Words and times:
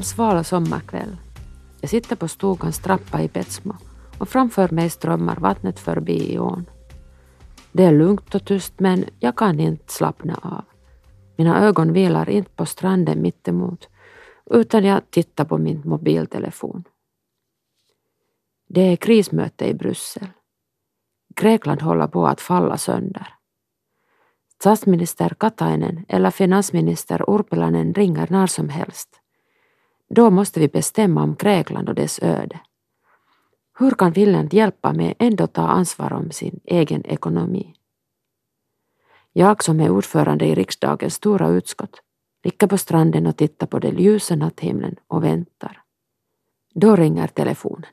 Det 0.00 0.04
är 0.04 0.06
en 0.06 0.14
sval 0.14 0.44
sommarkväll. 0.44 1.16
Jag 1.80 1.90
sitter 1.90 2.16
på 2.16 2.28
stugans 2.28 2.78
trappa 2.78 3.22
i 3.22 3.28
Petsmo 3.28 3.74
och 4.18 4.28
framför 4.28 4.68
mig 4.68 4.90
strömmar 4.90 5.36
vattnet 5.36 5.78
förbi 5.78 6.32
i 6.32 6.38
ån. 6.38 6.66
Det 7.72 7.84
är 7.84 7.92
lugnt 7.92 8.34
och 8.34 8.44
tyst 8.44 8.80
men 8.80 9.04
jag 9.18 9.36
kan 9.36 9.60
inte 9.60 9.92
slappna 9.92 10.34
av. 10.42 10.64
Mina 11.36 11.64
ögon 11.64 11.92
vilar 11.92 12.30
inte 12.30 12.50
på 12.50 12.66
stranden 12.66 13.22
mittemot 13.22 13.88
utan 14.50 14.84
jag 14.84 15.10
tittar 15.10 15.44
på 15.44 15.58
min 15.58 15.82
mobiltelefon. 15.84 16.84
Det 18.68 18.80
är 18.80 18.96
krismöte 18.96 19.68
i 19.68 19.74
Bryssel. 19.74 20.26
Grekland 21.36 21.82
håller 21.82 22.06
på 22.06 22.26
att 22.26 22.40
falla 22.40 22.76
sönder. 22.76 23.34
Statsminister 24.60 25.34
Katainen 25.38 26.04
eller 26.08 26.30
finansminister 26.30 27.30
Urpilainen 27.30 27.94
ringer 27.94 28.26
när 28.30 28.46
som 28.46 28.68
helst. 28.68 29.19
Då 30.14 30.30
måste 30.30 30.60
vi 30.60 30.68
bestämma 30.68 31.22
om 31.22 31.34
Grekland 31.34 31.88
och 31.88 31.94
dess 31.94 32.18
öde. 32.22 32.60
Hur 33.78 33.90
kan 33.90 34.14
Finland 34.14 34.54
hjälpa 34.54 34.92
med 34.92 35.14
ändå 35.18 35.46
ta 35.46 35.62
ansvar 35.62 36.12
om 36.12 36.30
sin 36.30 36.60
egen 36.64 37.06
ekonomi? 37.06 37.74
Jag 39.32 39.64
som 39.64 39.80
är 39.80 39.90
ordförande 39.90 40.46
i 40.46 40.54
riksdagens 40.54 41.14
stora 41.14 41.48
utskott 41.48 42.02
ligger 42.42 42.66
på 42.66 42.78
stranden 42.78 43.26
och 43.26 43.36
tittar 43.36 43.66
på 43.66 43.78
den 43.78 43.98
ljusa 43.98 44.36
natthimlen 44.36 44.96
och 45.06 45.24
väntar. 45.24 45.82
Då 46.74 46.96
ringer 46.96 47.26
telefonen. 47.26 47.90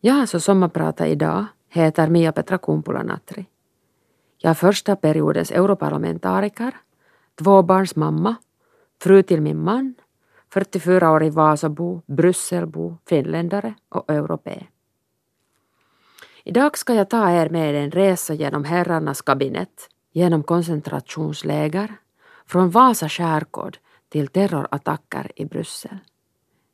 Jag 0.00 0.28
som 0.28 0.40
sommarpratar 0.40 1.06
idag 1.06 1.44
heter 1.68 2.08
Mia-Petra 2.08 2.58
Kumpula-Natri. 2.58 3.44
Jag 4.38 4.50
är 4.50 4.54
första 4.54 4.96
periodens 4.96 5.50
europarlamentariker, 5.50 6.76
tvåbarnsmamma, 7.34 8.36
fru 9.02 9.22
till 9.22 9.40
min 9.40 9.64
man, 9.64 9.94
44-årig 10.54 11.32
Vasabo, 11.32 12.02
Brysselbo, 12.06 12.96
finländare 13.08 13.74
och 13.88 14.10
europé. 14.10 14.66
Idag 16.44 16.78
ska 16.78 16.94
jag 16.94 17.10
ta 17.10 17.30
er 17.30 17.48
med 17.48 17.74
en 17.74 17.90
resa 17.90 18.34
genom 18.34 18.64
herrarnas 18.64 19.22
kabinett, 19.22 19.88
genom 20.12 20.42
koncentrationsläger, 20.42 21.92
från 22.46 22.70
Vasa 22.70 23.08
skärgård 23.08 23.78
till 24.08 24.28
terrorattacker 24.28 25.32
i 25.36 25.44
Bryssel. 25.44 25.98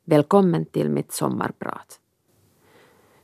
Välkommen 0.05 0.65
till 0.65 0.89
mitt 0.89 1.11
sommarprat. 1.11 1.99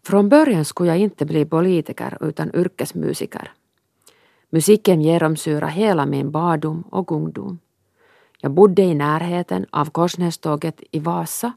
Från 0.04 0.30
början 0.30 0.66
skulle 0.66 0.90
jag 0.90 0.98
inte 0.98 1.26
bli 1.26 1.46
politiker 1.46 2.18
utan 2.22 2.56
yrkesmusiker. 2.56 3.52
Musiken 4.50 5.02
genomsyrar 5.02 5.68
hela 5.68 6.06
min 6.06 6.32
barndom 6.32 6.82
och 6.82 7.12
ungdom. 7.12 7.60
Jag 8.42 8.52
bodde 8.52 8.82
i 8.82 8.96
närheten 8.96 9.66
av 9.70 9.90
Korsnäståget 9.90 10.82
i 10.92 11.00
Vasa 11.00 11.54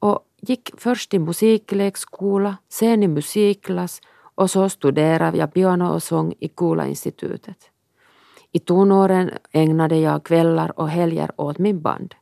och 0.00 0.26
gick 0.40 0.70
först 0.76 1.14
i 1.14 1.18
musiklekskola, 1.18 2.56
sen 2.68 3.02
i 3.02 3.08
musikklass 3.08 4.00
och 4.34 4.50
så 4.50 4.68
studerade 4.68 5.38
jag 5.38 5.54
piano 5.54 5.94
och 5.94 6.02
sång 6.02 6.34
i 6.40 6.48
Kula-institutet. 6.48 7.70
I 8.52 8.58
tonåren 8.58 9.30
ägnade 9.52 9.96
jag 9.96 10.24
kvällar 10.24 10.80
och 10.80 10.88
helger 10.88 11.30
åt 11.36 11.58
min 11.58 11.80
band. 11.80 12.14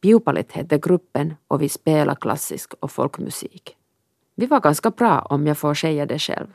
Piupalit 0.00 0.52
hette 0.52 0.78
gruppen 0.78 1.34
och 1.48 1.62
vi 1.62 1.68
spelade 1.68 2.20
klassisk 2.20 2.74
och 2.80 2.90
folkmusik. 2.90 3.76
Vi 4.34 4.46
var 4.46 4.60
ganska 4.60 4.90
bra 4.90 5.20
om 5.20 5.46
jag 5.46 5.58
får 5.58 5.74
säga 5.74 6.06
det 6.06 6.18
själv. 6.18 6.46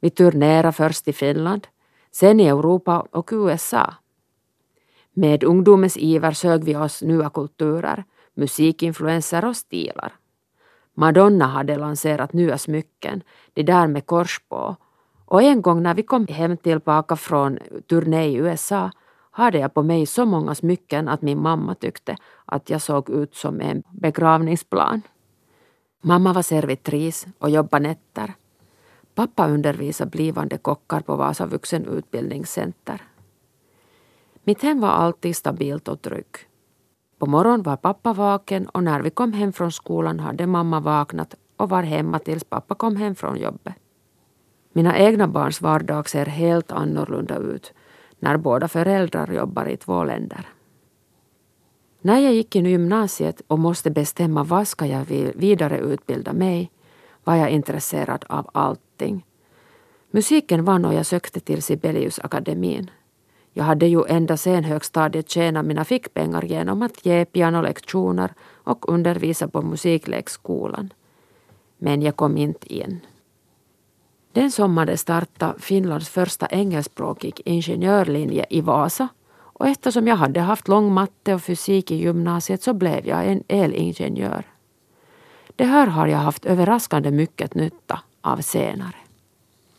Vi 0.00 0.10
turnerade 0.10 0.72
först 0.72 1.08
i 1.08 1.12
Finland, 1.12 1.66
sen 2.10 2.40
i 2.40 2.46
Europa 2.46 3.06
och 3.10 3.30
USA. 3.32 3.94
Med 5.14 5.44
ungdomens 5.44 5.96
iver 5.96 6.32
sög 6.32 6.64
vi 6.64 6.76
oss 6.76 7.02
nya 7.02 7.30
kulturer, 7.30 8.04
musikinfluenser 8.34 9.44
och 9.44 9.56
stilar. 9.56 10.12
Madonna 10.94 11.46
hade 11.46 11.76
lanserat 11.76 12.32
nya 12.32 12.58
smycken, 12.58 13.22
det 13.52 13.62
där 13.62 13.86
med 13.86 14.06
kors 14.06 14.40
på. 14.48 14.76
Och 15.24 15.42
en 15.42 15.62
gång 15.62 15.82
när 15.82 15.94
vi 15.94 16.02
kom 16.02 16.26
hem 16.26 16.56
tillbaka 16.56 17.16
från 17.16 17.58
turné 17.88 18.26
i 18.26 18.34
USA 18.34 18.90
hade 19.30 19.58
jag 19.58 19.74
på 19.74 19.82
mig 19.82 20.06
så 20.06 20.24
många 20.24 20.54
smycken 20.54 21.08
att 21.08 21.22
min 21.22 21.42
mamma 21.42 21.74
tyckte 21.74 22.16
att 22.44 22.70
jag 22.70 22.82
såg 22.82 23.10
ut 23.10 23.34
som 23.34 23.60
en 23.60 23.82
begravningsplan. 23.90 25.02
Mamma 26.02 26.32
var 26.32 26.42
servitris 26.42 27.26
och 27.38 27.50
jobbade 27.50 27.88
nätter. 27.88 28.34
Pappa 29.14 29.48
undervisade 29.48 30.10
blivande 30.10 30.58
kockar 30.58 31.00
på 31.00 31.16
Vasa 31.16 31.46
vuxenutbildningscenter. 31.46 33.02
Mitt 34.44 34.62
hem 34.62 34.80
var 34.80 34.88
alltid 34.88 35.36
stabilt 35.36 35.88
och 35.88 36.02
tryggt. 36.02 36.46
På 37.18 37.26
morgonen 37.26 37.62
var 37.62 37.76
pappa 37.76 38.12
vaken 38.12 38.66
och 38.66 38.82
när 38.82 39.02
vi 39.02 39.10
kom 39.10 39.32
hem 39.32 39.52
från 39.52 39.72
skolan 39.72 40.20
hade 40.20 40.46
mamma 40.46 40.80
vaknat 40.80 41.34
och 41.56 41.68
var 41.68 41.82
hemma 41.82 42.18
tills 42.18 42.44
pappa 42.44 42.74
kom 42.74 42.96
hem 42.96 43.14
från 43.14 43.40
jobbet. 43.40 43.74
Mina 44.72 44.98
egna 44.98 45.28
barns 45.28 45.60
vardag 45.60 46.08
ser 46.08 46.26
helt 46.26 46.72
annorlunda 46.72 47.36
ut 47.36 47.72
när 48.18 48.36
båda 48.36 48.68
föräldrar 48.68 49.32
jobbar 49.32 49.66
i 49.66 49.76
två 49.76 50.04
länder. 50.04 50.48
När 52.00 52.18
jag 52.18 52.34
gick 52.34 52.56
in 52.56 52.66
i 52.66 52.70
gymnasiet 52.70 53.42
och 53.46 53.58
måste 53.58 53.90
bestämma 53.90 54.44
vad 54.44 54.68
ska 54.68 54.86
jag 54.86 55.04
vidareutbilda 55.34 56.32
mig 56.32 56.70
var 57.24 57.34
jag 57.34 57.50
intresserad 57.50 58.24
av 58.28 58.50
allting. 58.54 59.26
Musiken 60.10 60.64
var 60.64 60.78
något 60.78 60.94
jag 60.94 61.06
sökte 61.06 61.40
till 61.40 61.62
Sibeliusakademin. 61.62 62.90
Jag 63.52 63.64
hade 63.64 63.86
ju 63.86 64.04
ända 64.08 64.36
sen 64.36 64.64
högstadiet 64.64 65.30
tjänat 65.30 65.64
mina 65.64 65.84
fickpengar 65.84 66.42
genom 66.42 66.82
att 66.82 67.06
ge 67.06 67.24
pianolektioner 67.24 68.34
och 68.64 68.88
undervisa 68.88 69.48
på 69.48 69.62
musiklekskolan. 69.62 70.92
Men 71.78 72.02
jag 72.02 72.16
kom 72.16 72.36
inte 72.36 72.74
in. 72.74 73.00
Den 74.32 74.50
sommaren 74.50 74.98
startade 74.98 75.58
Finlands 75.58 76.08
första 76.08 76.46
engelskspråkig 76.46 77.40
ingenjörlinje 77.44 78.46
i 78.50 78.60
Vasa 78.60 79.08
och 79.62 79.68
eftersom 79.68 80.06
jag 80.06 80.16
hade 80.16 80.40
haft 80.40 80.68
lång 80.68 80.92
matte 80.92 81.34
och 81.34 81.42
fysik 81.42 81.90
i 81.90 81.96
gymnasiet 81.96 82.62
så 82.62 82.72
blev 82.72 83.06
jag 83.06 83.26
en 83.26 83.42
elingenjör. 83.48 84.44
Det 85.56 85.64
här 85.64 85.86
har 85.86 86.06
jag 86.06 86.18
haft 86.18 86.44
överraskande 86.44 87.10
mycket 87.10 87.54
nytta 87.54 88.00
av 88.20 88.36
senare. 88.36 89.01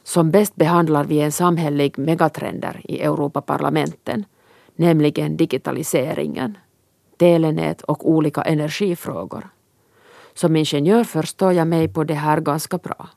Som 0.03 0.31
bäst 0.31 0.56
behandlar 0.56 1.03
vi 1.03 1.22
en 1.22 1.31
samhällelig 1.31 1.97
megatrender 1.97 2.81
i 2.84 3.02
Europaparlamenten, 3.02 4.25
nämligen 4.75 5.38
digitaliseringen, 5.38 6.58
telenät 7.18 7.81
och 7.81 8.09
olika 8.09 8.42
energifrågor. 8.42 9.50
Som 10.34 10.56
ingenjör 10.56 11.03
förstår 11.03 11.53
jag 11.53 11.68
mig 11.68 11.88
på 11.88 12.03
det 12.03 12.13
här 12.13 12.40
ganska 12.40 12.78
bra. 12.78 13.09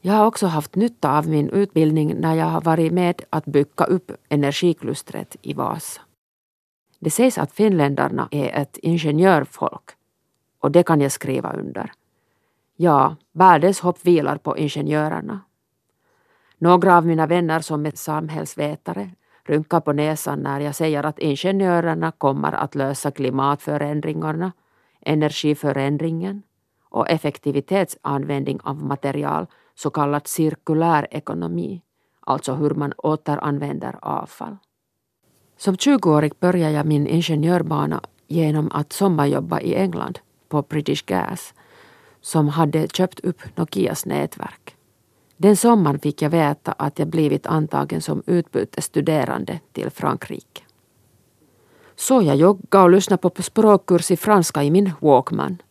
Jag 0.00 0.14
har 0.14 0.26
också 0.26 0.46
haft 0.46 0.74
nytta 0.74 1.18
av 1.18 1.28
min 1.28 1.48
utbildning 1.48 2.14
när 2.20 2.34
jag 2.34 2.46
har 2.46 2.60
varit 2.60 2.92
med 2.92 3.22
att 3.30 3.44
bygga 3.44 3.84
upp 3.84 4.12
energiklustret 4.28 5.36
i 5.42 5.52
Vasa. 5.52 6.00
Det 6.98 7.10
sägs 7.10 7.38
att 7.38 7.52
finländarna 7.52 8.28
är 8.30 8.62
ett 8.62 8.78
ingenjörfolk 8.82 9.90
och 10.60 10.70
det 10.70 10.82
kan 10.82 11.00
jag 11.00 11.12
skriva 11.12 11.52
under. 11.52 11.92
Ja, 12.76 13.16
världens 13.32 13.80
hopp 13.80 13.98
vilar 14.06 14.36
på 14.36 14.58
ingenjörerna. 14.58 15.40
Några 16.64 16.96
av 16.96 17.06
mina 17.06 17.26
vänner 17.26 17.60
som 17.60 17.86
är 17.86 17.92
samhällsvetare 17.94 19.10
rynkar 19.44 19.80
på 19.80 19.92
näsan 19.92 20.38
när 20.42 20.60
jag 20.60 20.74
säger 20.74 21.06
att 21.06 21.18
ingenjörerna 21.18 22.12
kommer 22.12 22.52
att 22.52 22.74
lösa 22.74 23.10
klimatförändringarna, 23.10 24.52
energiförändringen 25.00 26.42
och 26.90 27.10
effektivitetsanvändning 27.10 28.60
av 28.62 28.76
material, 28.76 29.46
så 29.74 29.90
kallad 29.90 30.26
cirkulär 30.26 31.06
ekonomi, 31.10 31.82
alltså 32.20 32.54
hur 32.54 32.70
man 32.70 32.92
återanvänder 32.92 33.98
avfall. 34.02 34.56
Som 35.56 35.74
20-åring 35.74 36.32
började 36.40 36.72
jag 36.72 36.86
min 36.86 37.06
ingenjörbana 37.06 38.00
genom 38.26 38.70
att 38.72 38.92
sommarjobba 38.92 39.60
i 39.60 39.74
England 39.74 40.18
på 40.48 40.62
British 40.62 41.04
Gas 41.06 41.54
som 42.20 42.48
hade 42.48 42.88
köpt 42.88 43.20
upp 43.20 43.56
Nokias 43.56 44.06
nätverk. 44.06 44.73
Den 45.36 45.56
sommaren 45.56 45.98
fick 45.98 46.22
jag 46.22 46.30
veta 46.30 46.72
att 46.72 46.98
jag 46.98 47.08
blivit 47.08 47.46
antagen 47.46 48.00
som 48.00 48.22
utbytesstuderande 48.26 49.60
till 49.72 49.90
Frankrike. 49.90 50.62
Så 51.96 52.22
jag 52.22 52.36
joggade 52.36 52.84
och 52.84 52.90
lyssnade 52.90 53.30
på 53.30 53.42
språkkurs 53.42 54.10
i 54.10 54.16
franska 54.16 54.62
i 54.62 54.70
min 54.70 54.92
Walkman. 55.00 55.62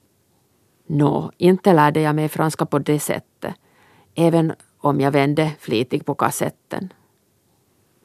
Nå, 0.88 1.32
inte 1.38 1.74
lärde 1.74 2.02
jag 2.02 2.16
mig 2.16 2.30
franska 2.30 2.66
på 2.66 2.80
det 2.80 3.00
sättet, 3.00 3.54
även 4.16 4.54
om 4.78 5.02
jag 5.02 5.12
vände 5.12 5.52
flitigt 5.60 6.06
på 6.06 6.16
kassetten. 6.16 6.94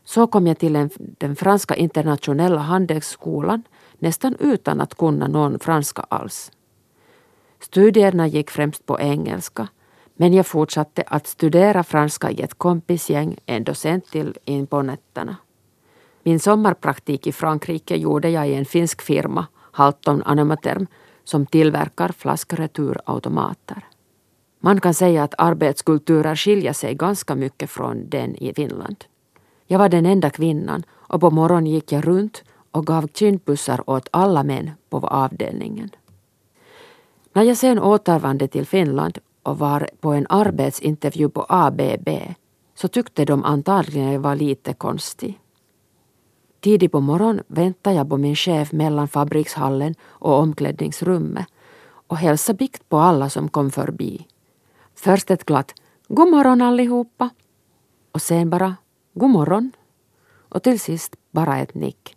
Så 0.05 0.26
kom 0.26 0.46
jag 0.46 0.58
till 0.58 0.76
en, 0.76 0.90
den 0.96 1.37
franska 1.37 1.76
internationella 1.76 2.58
handelsskolan 2.60 3.62
nästan 3.99 4.37
utan 4.40 4.81
att 4.81 4.94
kunna 4.94 5.28
någon 5.28 5.58
franska 5.58 6.06
alls. 6.08 6.52
Studierna 7.60 8.26
gick 8.26 8.50
främst 8.50 8.87
på 8.87 9.00
engelska 9.00 9.69
men 10.20 10.35
jag 10.35 10.47
fortsatte 10.47 11.03
att 11.06 11.26
studera 11.26 11.85
franska 11.85 12.31
i 12.31 12.43
ett 12.43 12.55
kompisgäng 12.55 13.37
en 13.47 13.75
sent 13.75 14.11
till 14.11 14.38
in 14.44 14.67
på 14.67 14.82
nätterna. 14.82 15.37
Min 16.23 16.41
sommarpraktik 16.41 17.26
i 17.26 17.32
Frankrike 17.32 17.97
gjorde 17.97 18.31
jag 18.31 18.49
i 18.49 18.55
en 18.55 18.65
finsk 18.65 19.03
firma, 19.03 19.47
Halton 19.73 20.23
Anomaterm, 20.23 20.87
som 21.25 21.47
tillverkar 21.47 22.09
flaskreturautomater. 22.09 23.87
Man 24.61 24.81
kan 24.81 24.94
säga 24.94 25.23
att 25.23 25.35
arbetskulturer 25.38 26.37
skiljer 26.37 26.73
sig 26.73 26.94
ganska 26.94 27.35
mycket 27.35 27.70
från 27.70 28.09
den 28.09 28.37
i 28.37 28.55
Finland. 28.55 29.05
Jag 29.67 29.79
var 29.79 29.88
den 29.88 30.06
enda 30.06 30.31
kvinnan 30.31 30.82
och 30.91 31.20
på 31.20 31.31
morgonen 31.31 31.67
gick 31.67 31.93
jag 31.93 32.06
runt 32.06 32.44
och 32.70 32.87
gav 32.87 33.09
kindpussar 33.15 33.91
åt 33.91 34.09
alla 34.11 34.43
män 34.43 34.70
på 34.91 34.99
avdelningen. 34.99 35.91
När 37.32 37.43
jag 37.43 37.56
sen 37.56 37.79
återvände 37.79 38.49
till 38.49 38.67
Finland 38.67 39.19
och 39.49 39.59
var 39.59 39.89
på 40.00 40.12
en 40.12 40.27
arbetsintervju 40.29 41.29
på 41.29 41.47
ABB 41.49 42.09
så 42.75 42.89
tyckte 42.89 43.25
de 43.25 43.45
antagligen 43.45 44.12
jag 44.12 44.21
var 44.21 44.37
lite 44.37 44.75
konstig. 44.75 45.41
Tidigt 46.61 46.93
på 46.93 47.00
morgonen 47.00 47.45
väntade 47.47 47.97
jag 47.97 48.09
på 48.09 48.17
min 48.17 48.37
chef 48.37 48.73
mellan 48.73 49.09
fabrikshallen 49.09 49.95
och 50.03 50.39
omklädningsrummet 50.39 51.47
och 52.09 52.17
hälsade 52.17 52.56
bikt 52.56 52.89
på 52.89 52.99
alla 52.99 53.31
som 53.31 53.49
kom 53.49 53.71
förbi. 53.71 54.27
Först 54.95 55.31
ett 55.31 55.45
glatt 55.45 55.75
God 56.09 56.31
morgon 56.31 56.62
allihopa 56.62 57.31
och 58.12 58.23
sen 58.23 58.51
bara 58.51 58.77
God 59.15 59.31
morgon 59.31 59.73
och 60.49 60.62
till 60.62 60.81
sist 60.81 61.17
bara 61.31 61.59
ett 61.59 61.75
nick. 61.75 62.17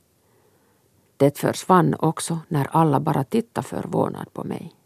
Det 1.17 1.37
försvann 1.37 1.95
också 1.99 2.39
när 2.47 2.67
alla 2.71 2.99
bara 2.99 3.23
tittade 3.23 3.67
förvånat 3.67 4.33
på 4.33 4.43
mig. 4.43 4.80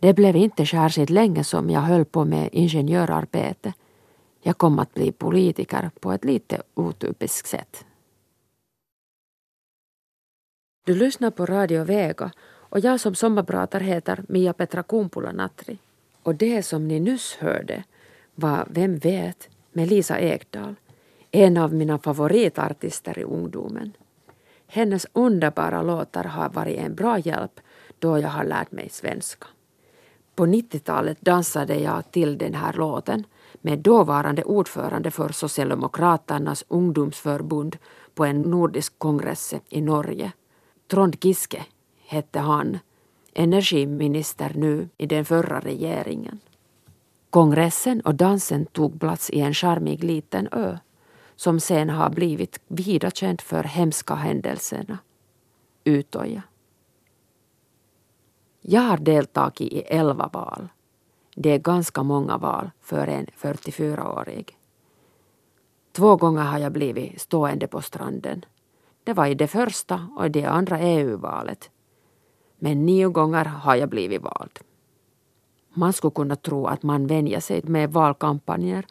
Det 0.00 0.14
blev 0.14 0.36
inte 0.36 0.66
särskilt 0.66 1.10
länge 1.10 1.44
som 1.44 1.70
jag 1.70 1.80
höll 1.80 2.04
på 2.04 2.24
med 2.24 2.48
ingenjörarbete. 2.52 3.72
Jag 4.42 4.58
kom 4.58 4.78
att 4.78 4.94
bli 4.94 5.12
politiker 5.12 5.90
på 6.00 6.12
ett 6.12 6.24
lite 6.24 6.62
otypiskt 6.74 7.48
sätt. 7.48 7.84
Du 10.86 10.94
lyssnar 10.94 11.30
på 11.30 11.46
Radio 11.46 11.84
Vega 11.84 12.32
och 12.40 12.80
jag 12.80 13.00
som 13.00 13.14
sommarpratar 13.14 13.80
heter 13.80 14.24
Mia 14.28 14.52
Petra 14.52 14.82
Kumpula-Natri. 14.82 15.78
Och 16.22 16.34
det 16.34 16.62
som 16.62 16.88
ni 16.88 17.00
nyss 17.00 17.36
hörde 17.36 17.84
var 18.34 18.66
Vem 18.70 18.98
vet 18.98 19.48
med 19.72 19.88
Lisa 19.88 20.18
Ekdahl, 20.18 20.74
en 21.30 21.56
av 21.56 21.74
mina 21.74 21.98
favoritartister 21.98 23.18
i 23.18 23.24
ungdomen. 23.24 23.92
Hennes 24.66 25.06
underbara 25.12 25.82
låtar 25.82 26.24
har 26.24 26.48
varit 26.48 26.78
en 26.78 26.94
bra 26.94 27.18
hjälp 27.18 27.60
då 27.98 28.18
jag 28.18 28.28
har 28.28 28.44
lärt 28.44 28.72
mig 28.72 28.88
svenska. 28.88 29.46
På 30.38 30.46
90-talet 30.46 31.20
dansade 31.20 31.74
jag 31.74 32.10
till 32.10 32.38
den 32.38 32.54
här 32.54 32.72
låten 32.72 33.26
med 33.60 33.78
dåvarande 33.78 34.44
ordförande 34.44 35.10
för 35.10 35.28
Socialdemokraternas 35.28 36.64
ungdomsförbund 36.68 37.76
på 38.14 38.24
en 38.24 38.40
nordisk 38.40 38.98
kongress 38.98 39.54
i 39.68 39.80
Norge. 39.80 40.32
Trond 40.90 41.16
Giske 41.24 41.66
hette 42.06 42.38
han, 42.38 42.78
energiminister 43.34 44.52
nu 44.54 44.88
i 44.98 45.06
den 45.06 45.24
förra 45.24 45.60
regeringen. 45.60 46.38
Kongressen 47.30 48.00
och 48.00 48.14
dansen 48.14 48.66
tog 48.66 49.00
plats 49.00 49.30
i 49.30 49.40
en 49.40 49.54
charmig 49.54 50.04
liten 50.04 50.48
ö 50.52 50.78
som 51.36 51.60
sen 51.60 51.90
har 51.90 52.10
blivit 52.10 52.60
vida 52.68 53.10
känd 53.10 53.40
för 53.40 53.64
hemska 53.64 54.14
händelserna. 54.14 54.98
Utöja. 55.84 56.42
Jag 58.60 58.80
har 58.80 58.98
deltagit 58.98 59.72
i 59.72 59.80
elva 59.80 60.30
val. 60.32 60.68
Det 61.34 61.50
är 61.50 61.58
ganska 61.58 62.02
många 62.02 62.36
val 62.38 62.70
för 62.80 63.06
en 63.06 63.26
44-årig. 63.26 64.56
Två 65.92 66.16
gånger 66.16 66.42
har 66.42 66.58
jag 66.58 66.72
blivit 66.72 67.20
stående 67.20 67.66
på 67.66 67.82
stranden. 67.82 68.44
Det 69.04 69.12
var 69.12 69.26
i 69.26 69.34
det 69.34 69.46
första 69.46 70.08
och 70.16 70.26
i 70.26 70.28
det 70.28 70.44
andra 70.44 70.78
EU-valet. 70.78 71.70
Men 72.58 72.86
nio 72.86 73.08
gånger 73.08 73.44
har 73.44 73.76
jag 73.76 73.88
blivit 73.88 74.22
vald. 74.22 74.58
Man 75.74 75.92
skulle 75.92 76.10
kunna 76.10 76.36
tro 76.36 76.66
att 76.66 76.82
man 76.82 77.06
vänjer 77.06 77.40
sig 77.40 77.62
med 77.62 77.92
valkampanjer, 77.92 78.86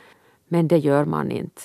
men 0.48 0.68
det 0.68 0.78
gör 0.78 1.06
man 1.06 1.32
inte. 1.32 1.62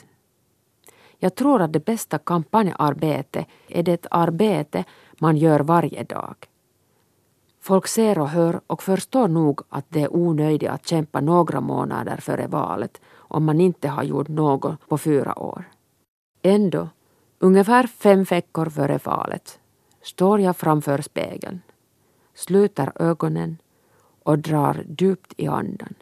Jag 1.19 1.35
tror 1.35 1.63
att 1.63 1.73
det 1.73 1.85
bästa 1.85 2.19
kampanjarbetet 2.19 3.47
är 3.69 3.83
det 3.83 4.07
arbete 4.11 4.85
man 5.19 5.37
gör 5.37 5.61
varje 5.61 6.05
dag. 6.05 6.37
Folk 7.65 7.87
ser 7.87 8.19
och 8.19 8.29
hör 8.29 8.61
och 8.67 8.83
förstår 8.83 9.29
nog 9.29 9.61
att 9.69 9.85
det 9.89 10.03
är 10.03 10.17
onödigt 10.17 10.71
att 10.71 10.87
kämpa 10.87 11.21
några 11.21 11.61
månader 11.61 12.17
före 12.17 12.47
valet 12.47 13.01
om 13.15 13.45
man 13.45 13.61
inte 13.61 13.89
har 13.89 14.03
gjort 14.03 14.29
något 14.29 14.89
på 14.89 14.99
fyra 14.99 15.39
år. 15.39 15.65
Ändå, 16.43 16.89
ungefär 17.39 17.87
fem 17.87 18.25
veckor 18.25 18.67
före 18.67 18.99
valet, 19.05 19.59
står 20.03 20.41
jag 20.41 20.57
framför 20.57 21.03
spegeln, 21.03 21.61
sluter 22.35 22.93
ögonen 22.95 23.59
och 24.23 24.39
drar 24.39 24.85
djupt 24.99 25.33
i 25.37 25.47
andan. 25.47 25.95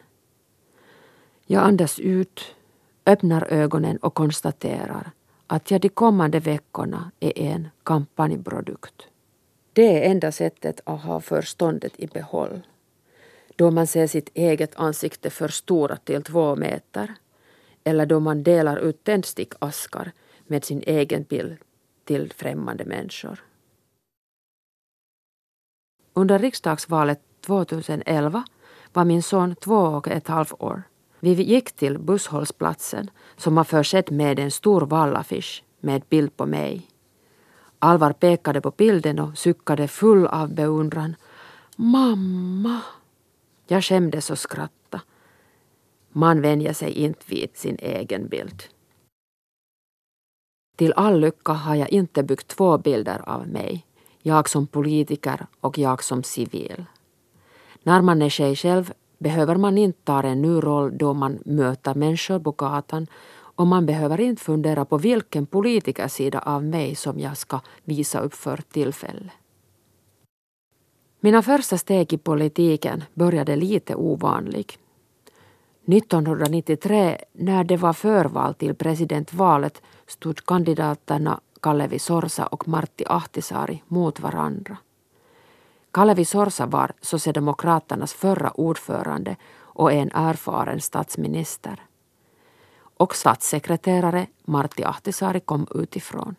Jag 1.45 1.63
andas 1.63 1.99
ut, 1.99 2.55
öppnar 3.05 3.43
ögonen 3.53 3.97
och 3.97 4.13
konstaterar 4.13 5.11
att 5.47 5.71
jag 5.71 5.81
de 5.81 5.89
kommande 5.89 6.39
veckorna 6.39 7.11
är 7.19 7.39
en 7.39 7.67
kampanjprodukt. 7.83 9.07
Det 9.73 9.97
är 9.97 10.11
enda 10.11 10.31
sättet 10.31 10.81
att 10.83 11.01
ha 11.01 11.21
förståndet 11.21 11.99
i 11.99 12.07
behåll. 12.07 12.61
Då 13.55 13.71
man 13.71 13.87
ser 13.87 14.07
sitt 14.07 14.29
eget 14.33 14.75
ansikte 14.75 15.29
förstorat 15.29 16.05
till 16.05 16.23
två 16.23 16.55
meter 16.55 17.15
eller 17.83 18.05
då 18.05 18.19
man 18.19 18.43
delar 18.43 18.77
ut 18.77 19.03
tändstickaskar 19.03 20.11
med 20.47 20.65
sin 20.65 20.83
egen 20.87 21.23
bild 21.23 21.57
till 22.05 22.33
främmande 22.33 22.85
människor. 22.85 23.43
Under 26.13 26.39
riksdagsvalet 26.39 27.19
2011 27.41 28.43
var 28.93 29.05
min 29.05 29.23
son 29.23 29.55
två 29.55 29.77
och 29.77 30.07
ett 30.07 30.27
halvt 30.27 30.53
år. 30.61 30.83
Vi 31.19 31.31
gick 31.31 31.71
till 31.71 31.99
busshållplatsen 31.99 33.09
som 33.37 33.55
var 33.55 33.63
försedd 33.63 34.11
med 34.11 34.39
en 34.39 34.51
stor 34.51 34.81
valaffisch 34.81 35.63
med 35.79 36.01
bild 36.09 36.37
på 36.37 36.45
mig. 36.45 36.90
Alvar 37.83 38.13
pekade 38.13 38.61
på 38.61 38.71
bilden 38.71 39.19
och 39.19 39.37
suckade 39.37 39.87
full 39.87 40.27
av 40.27 40.53
beundran. 40.53 41.15
Mamma! 41.75 42.81
Jag 43.67 43.83
skämdes 43.83 44.29
och 44.29 44.39
skrattade. 44.39 45.03
Man 46.09 46.41
vänjer 46.41 46.73
sig 46.73 46.91
inte 46.91 47.25
vid 47.25 47.49
sin 47.53 47.77
egen 47.79 48.27
bild. 48.27 48.63
Till 50.77 50.93
all 50.93 51.19
lycka 51.19 51.53
har 51.53 51.75
jag 51.75 51.89
inte 51.89 52.23
byggt 52.23 52.47
två 52.47 52.77
bilder 52.77 53.29
av 53.29 53.47
mig. 53.47 53.85
Jag 54.21 54.49
som 54.49 54.67
politiker 54.67 55.45
och 55.59 55.77
jag 55.77 56.03
som 56.03 56.23
civil. 56.23 56.85
När 57.83 58.01
man 58.01 58.21
är 58.21 58.29
sig 58.29 58.55
själv 58.55 58.93
behöver 59.17 59.55
man 59.55 59.77
inte 59.77 59.99
ta 60.03 60.23
en 60.23 60.41
ny 60.41 60.59
roll 60.59 60.97
då 60.97 61.13
man 61.13 61.39
möter 61.45 61.95
människor 61.95 62.39
på 62.39 62.51
gatan 62.51 63.07
och 63.61 63.67
man 63.67 63.85
behöver 63.85 64.21
inte 64.21 64.41
fundera 64.41 64.85
på 64.85 64.97
vilken 64.97 65.45
politikersida 65.45 66.39
av 66.39 66.63
mig 66.63 66.95
som 66.95 67.19
jag 67.19 67.37
ska 67.37 67.59
visa 67.83 68.19
upp 68.19 68.33
för 68.33 68.57
tillfälle. 68.57 69.31
Mina 71.19 71.41
första 71.41 71.77
steg 71.77 72.13
i 72.13 72.17
politiken 72.17 73.03
började 73.13 73.55
lite 73.55 73.95
ovanligt. 73.95 74.77
1993, 75.85 77.17
när 77.33 77.63
det 77.63 77.77
var 77.77 77.93
förval 77.93 78.53
till 78.53 78.75
presidentvalet, 78.75 79.81
stod 80.07 80.45
kandidaterna 80.45 81.39
Kalevi 81.61 81.99
Sorsa 81.99 82.45
och 82.45 82.67
Martti 82.67 83.03
Ahtisaari 83.07 83.83
mot 83.87 84.19
varandra. 84.19 84.77
Kalevi 85.91 86.25
Sorsa 86.25 86.65
var 86.65 86.91
Socialdemokraternas 87.01 88.13
förra 88.13 88.51
ordförande 88.51 89.35
och 89.57 89.91
en 89.91 90.11
erfaren 90.13 90.81
statsminister. 90.81 91.90
Och 93.01 93.15
statssekreterare 93.15 94.27
Martti 94.45 94.83
Ahtisaari 94.83 95.39
kom 95.39 95.67
utifrån. 95.75 96.35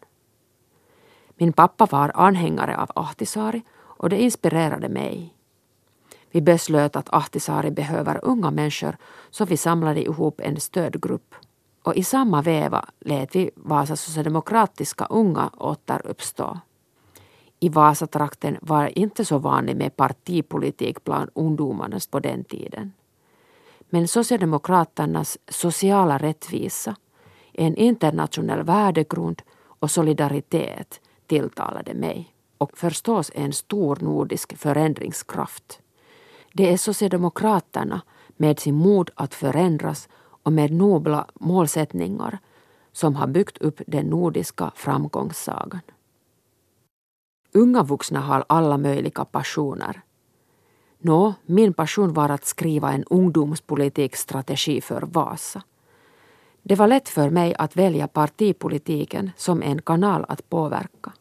Min 1.36 1.52
pappa 1.52 1.86
var 1.86 2.12
anhängare 2.14 2.76
av 2.76 2.90
Ahtisaari 2.94 3.62
och 3.78 4.08
det 4.08 4.22
inspirerade 4.22 4.88
mig. 4.88 5.34
Vi 6.30 6.40
beslöt 6.40 6.96
att 6.96 7.14
Ahtisaari 7.14 7.70
behöver 7.70 8.24
unga 8.24 8.50
människor 8.50 8.96
så 9.30 9.44
vi 9.44 9.56
samlade 9.56 10.02
ihop 10.02 10.40
en 10.40 10.60
stödgrupp. 10.60 11.34
Och 11.82 11.94
i 11.94 12.04
samma 12.04 12.42
veva 12.42 12.84
lät 13.00 13.36
vi 13.36 13.50
Vasa 13.54 13.96
socialdemokratiska 13.96 15.04
unga 15.04 15.50
återuppstå. 15.58 16.60
I 17.60 17.68
Vasatrakten 17.68 18.58
var 18.62 18.98
inte 18.98 19.24
så 19.24 19.38
vanligt 19.38 19.76
med 19.76 19.96
partipolitik 19.96 21.04
bland 21.04 21.30
ungdomarna 21.34 21.98
på 22.10 22.20
den 22.20 22.44
tiden. 22.44 22.92
Men 23.94 24.08
Socialdemokraternas 24.08 25.38
sociala 25.48 26.18
rättvisa, 26.18 26.96
en 27.52 27.76
internationell 27.76 28.62
värdegrund 28.62 29.42
och 29.64 29.90
solidaritet 29.90 31.00
tilltalade 31.26 31.94
mig 31.94 32.34
och 32.58 32.78
förstås 32.78 33.30
en 33.34 33.52
stor 33.52 33.98
nordisk 34.00 34.56
förändringskraft. 34.56 35.80
Det 36.52 36.72
är 36.72 36.76
Socialdemokraterna 36.76 38.02
med 38.36 38.60
sin 38.60 38.74
mod 38.74 39.10
att 39.14 39.34
förändras 39.34 40.08
och 40.42 40.52
med 40.52 40.72
nobla 40.72 41.26
målsättningar 41.34 42.38
som 42.92 43.14
har 43.16 43.26
byggt 43.26 43.58
upp 43.58 43.80
den 43.86 44.06
nordiska 44.06 44.72
framgångssagan. 44.74 45.80
Unga 47.54 47.82
vuxna 47.82 48.20
har 48.20 48.44
alla 48.48 48.78
möjliga 48.78 49.24
passioner. 49.24 50.02
Nå, 51.04 51.34
min 51.46 51.72
passion 51.72 52.12
var 52.12 52.28
att 52.28 52.44
skriva 52.44 52.92
en 52.92 53.04
ungdomspolitikstrategi 53.04 54.80
för 54.80 55.02
Vasa. 55.02 55.62
Det 56.62 56.74
var 56.74 56.86
lätt 56.86 57.08
för 57.08 57.30
mig 57.30 57.54
att 57.58 57.76
välja 57.76 58.08
partipolitiken 58.08 59.30
som 59.36 59.62
en 59.62 59.82
kanal 59.82 60.24
att 60.28 60.50
påverka. 60.50 61.12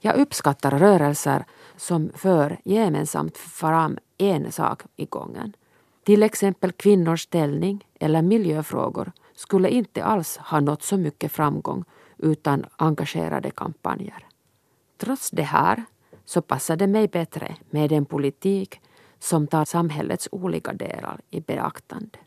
Jag 0.00 0.16
uppskattar 0.16 0.78
rörelser 0.78 1.44
som 1.76 2.10
för 2.14 2.58
gemensamt 2.64 3.36
fram 3.36 3.98
en 4.18 4.52
sak 4.52 4.82
i 4.96 5.04
gången. 5.04 5.52
Till 6.04 6.22
exempel 6.22 6.72
kvinnors 6.72 7.22
ställning 7.22 7.86
eller 8.00 8.22
miljöfrågor 8.22 9.12
skulle 9.34 9.70
inte 9.70 10.04
alls 10.04 10.36
ha 10.36 10.60
nått 10.60 10.82
så 10.82 10.96
mycket 10.96 11.32
framgång 11.32 11.84
utan 12.18 12.64
engagerade 12.76 13.50
kampanjer. 13.50 14.26
Trots 14.98 15.30
det 15.30 15.42
här 15.42 15.84
så 16.30 16.42
passar 16.42 16.76
det 16.76 16.86
mig 16.86 17.08
bättre 17.08 17.56
med 17.70 17.92
en 17.92 18.04
politik 18.04 18.80
som 19.18 19.46
tar 19.46 19.64
samhällets 19.64 20.28
olika 20.32 20.72
delar 20.72 21.20
i 21.30 21.40
beaktande. 21.40 22.18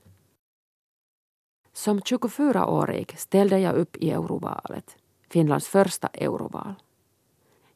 Som 1.73 1.99
24-årig 1.99 3.15
ställde 3.17 3.59
jag 3.59 3.75
upp 3.75 3.95
i 3.97 4.11
Eurovalet, 4.11 4.97
Finlands 5.29 5.67
första 5.67 6.07
euroval. 6.07 6.73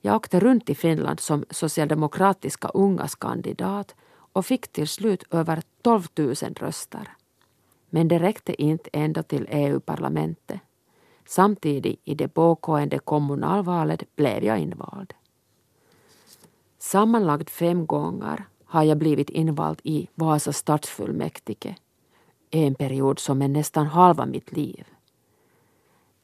Jag 0.01 0.15
åkte 0.15 0.39
runt 0.39 0.69
i 0.69 0.75
Finland 0.75 1.19
som 1.19 1.45
socialdemokratiska 1.49 2.67
ungas 2.67 3.15
kandidat 3.15 3.95
och 4.33 4.45
fick 4.45 4.67
till 4.67 4.87
slut 4.87 5.23
över 5.31 5.61
12 5.81 6.07
000 6.17 6.35
röster. 6.35 7.07
Men 7.89 8.07
det 8.07 8.19
räckte 8.19 8.61
inte 8.61 8.89
ända 8.93 9.23
till 9.23 9.47
EU-parlamentet. 9.51 10.59
Samtidigt 11.25 12.01
i 12.03 12.15
det 12.15 12.27
pågående 12.27 12.99
kommunalvalet 12.99 14.15
blev 14.15 14.43
jag 14.43 14.59
invald. 14.59 15.13
Sammanlagt 16.87 17.49
fem 17.49 17.85
gånger 17.85 18.45
har 18.65 18.83
jag 18.83 18.97
blivit 18.97 19.29
invald 19.29 19.79
i 19.83 20.07
Vasa 20.15 20.53
stadsfullmäktige. 20.53 21.75
En 22.51 22.75
period 22.75 23.19
som 23.19 23.41
är 23.41 23.47
nästan 23.47 23.87
halva 23.87 24.25
mitt 24.25 24.51
liv. 24.51 24.87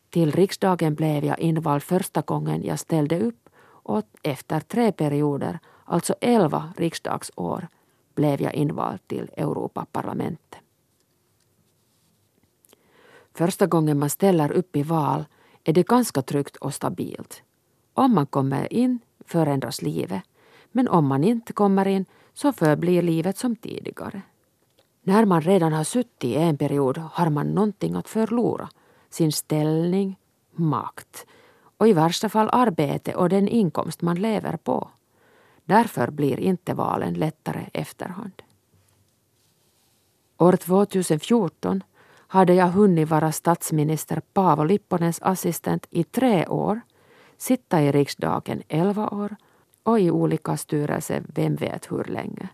Till 0.09 0.31
riksdagen 0.31 0.95
blev 0.95 1.25
jag 1.25 1.39
invald 1.39 1.83
första 1.83 2.21
gången 2.21 2.63
jag 2.63 2.79
ställde 2.79 3.19
upp 3.19 3.49
och 3.65 4.03
efter 4.21 4.59
tre 4.59 4.91
perioder, 4.91 5.59
alltså 5.85 6.15
elva 6.21 6.73
riksdagsår, 6.77 7.67
blev 8.15 8.41
jag 8.41 8.53
invald 8.53 9.07
till 9.07 9.29
Europaparlamentet. 9.37 10.59
Första 13.33 13.67
gången 13.67 13.99
man 13.99 14.09
ställer 14.09 14.51
upp 14.51 14.75
i 14.75 14.83
val 14.83 15.25
är 15.63 15.73
det 15.73 15.87
ganska 15.87 16.21
tryggt 16.21 16.55
och 16.55 16.73
stabilt. 16.73 17.43
Om 17.93 18.15
man 18.15 18.25
kommer 18.25 18.73
in 18.73 18.99
förändras 19.25 19.81
livet, 19.81 20.23
men 20.73 20.87
om 20.87 21.07
man 21.07 21.23
inte 21.23 21.53
kommer 21.53 21.87
in 21.87 22.05
så 22.33 22.53
förblir 22.53 23.01
livet 23.01 23.37
som 23.37 23.55
tidigare. 23.55 24.21
När 25.03 25.25
man 25.25 25.41
redan 25.41 25.73
har 25.73 25.83
suttit 25.83 26.23
i 26.23 26.35
en 26.35 26.57
period 26.57 26.97
har 26.97 27.29
man 27.29 27.47
någonting 27.47 27.95
att 27.95 28.09
förlora, 28.09 28.69
sin 29.09 29.31
ställning, 29.31 30.19
makt 30.51 31.25
och 31.77 31.87
i 31.87 31.93
värsta 31.93 32.29
fall 32.29 32.49
arbete 32.51 33.15
och 33.15 33.29
den 33.29 33.47
inkomst 33.47 34.01
man 34.01 34.15
lever 34.15 34.57
på. 34.57 34.89
Därför 35.65 36.11
blir 36.11 36.39
inte 36.39 36.73
valen 36.73 37.13
lättare 37.13 37.69
efterhand. 37.73 38.41
År 40.37 40.55
2014 40.55 41.83
hade 42.27 42.53
jag 42.53 42.67
hunnit 42.67 43.09
vara 43.09 43.31
statsminister 43.31 44.21
Paavo 44.33 44.63
Lipponens 44.63 45.21
assistent 45.21 45.87
i 45.89 46.03
tre 46.03 46.47
år, 46.47 46.81
sitta 47.37 47.81
i 47.81 47.91
riksdagen 47.91 48.63
elva 48.67 49.09
år 49.09 49.35
och 49.83 49.99
i 49.99 50.11
olika 50.11 50.57
styrelser 50.57 51.23
vem 51.35 51.55
vet 51.55 51.91
hur 51.91 52.03
länge. 52.03 52.49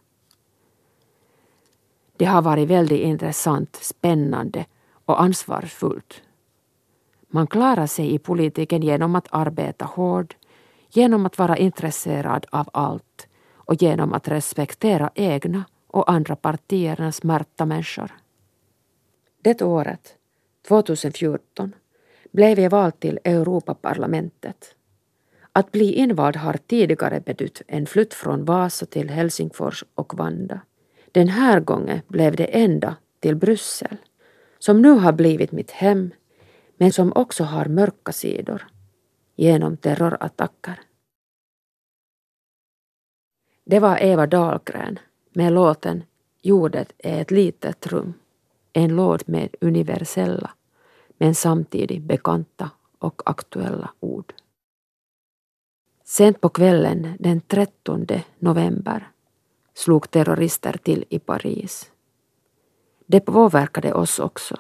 Det 2.18 2.26
har 2.26 2.42
varit 2.42 2.68
väldigt 2.68 3.02
intressant, 3.02 3.76
spännande 3.76 4.66
och 5.06 5.22
ansvarsfullt. 5.22 6.22
Man 7.28 7.48
klarar 7.48 7.88
sig 7.88 8.14
i 8.14 8.20
politiken 8.20 8.82
genom 8.82 9.16
att 9.16 9.28
arbeta 9.32 9.86
hårt, 9.86 10.38
genom 10.90 11.26
att 11.26 11.38
vara 11.38 11.58
intresserad 11.58 12.46
av 12.50 12.70
allt 12.74 13.28
och 13.54 13.82
genom 13.82 14.14
att 14.14 14.28
respektera 14.28 15.12
egna 15.16 15.64
och 15.88 16.12
andra 16.12 16.36
partiernas 16.36 17.24
märta 17.24 17.66
människor. 17.66 18.12
Det 19.42 19.62
året, 19.62 20.16
2014, 20.68 21.76
blev 22.32 22.60
jag 22.60 22.70
vald 22.70 23.00
till 23.00 23.20
Europaparlamentet. 23.24 24.76
Att 25.60 25.72
bli 25.72 25.94
invald 25.94 26.36
har 26.36 26.54
tidigare 26.54 27.20
betytt 27.20 27.62
en 27.68 27.86
flytt 27.86 28.14
från 28.14 28.46
Vasa 28.46 28.86
till 28.86 29.10
Helsingfors 29.10 29.84
och 29.96 30.14
Vanda. 30.18 30.62
Den 31.12 31.28
här 31.28 31.60
gången 31.60 32.02
blev 32.08 32.36
det 32.36 32.46
ända 32.46 32.96
till 33.20 33.36
Bryssel, 33.36 33.98
som 34.60 34.82
nu 34.82 34.90
har 34.90 35.12
blivit 35.12 35.52
mitt 35.52 35.72
hem, 35.72 36.12
men 36.78 36.92
som 36.92 37.14
också 37.16 37.44
har 37.44 37.66
mörka 37.66 38.12
sidor 38.12 38.68
genom 39.36 39.78
terrorattacker. 39.78 40.80
Det 43.66 43.80
var 43.80 43.98
Eva 44.04 44.28
Dahlgren 44.28 45.00
med 45.34 45.54
låten 45.54 46.04
Jordet 46.42 46.94
är 46.98 47.22
ett 47.22 47.32
litet 47.32 47.88
rum. 47.88 48.14
En 48.74 48.96
låt 48.96 49.28
med 49.28 49.56
universella 49.62 50.52
men 51.18 51.36
samtidigt 51.36 52.04
bekanta 52.04 52.70
och 53.00 53.22
aktuella 53.26 53.90
ord. 54.00 54.34
Sent 56.10 56.42
på 56.42 56.50
kvällen 56.50 57.16
den 57.20 57.42
13 57.42 58.08
november 58.40 59.12
slog 59.74 60.12
terrorister 60.12 60.78
till 60.84 61.06
i 61.10 61.20
Paris. 61.20 61.92
Det 63.06 63.20
påverkade 63.20 63.94
oss 63.94 64.20
också 64.20 64.56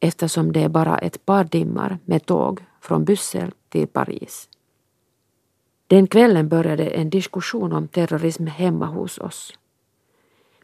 eftersom 0.00 0.52
det 0.52 0.62
är 0.62 0.68
bara 0.68 0.98
ett 0.98 1.26
par 1.26 1.44
timmar 1.44 1.98
med 2.04 2.26
tåg 2.26 2.64
från 2.80 3.04
Bryssel 3.04 3.52
till 3.68 3.88
Paris. 3.88 4.48
Den 5.86 6.06
kvällen 6.06 6.48
började 6.48 6.84
en 6.84 7.10
diskussion 7.10 7.72
om 7.72 7.88
terrorism 7.88 8.46
hemma 8.46 8.86
hos 8.86 9.18
oss. 9.18 9.58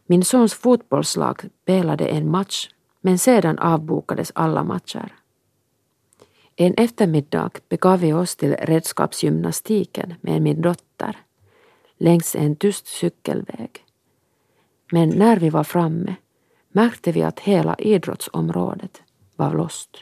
Min 0.05 0.23
sons 0.23 0.53
fotbollslag 0.53 1.41
spelade 1.63 2.05
en 2.07 2.31
match 2.31 2.69
men 3.01 3.19
sedan 3.19 3.59
avbokades 3.59 4.31
alla 4.35 4.63
matcher. 4.63 5.18
En 6.61 6.73
eftermiddag 6.77 7.51
begav 7.69 7.99
vi 7.99 8.13
oss 8.13 8.35
till 8.35 8.55
redskapsgymnastiken 8.55 10.13
med 10.21 10.41
min 10.41 10.61
dotter 10.61 11.17
längs 11.97 12.35
en 12.35 12.55
tyst 12.55 12.87
cykelväg. 12.87 13.85
Men 14.91 15.09
när 15.09 15.37
vi 15.37 15.49
var 15.49 15.63
framme 15.63 16.15
märkte 16.71 17.11
vi 17.11 17.23
att 17.23 17.39
hela 17.39 17.75
idrottsområdet 17.75 19.01
var 19.35 19.53
lost. 19.53 19.97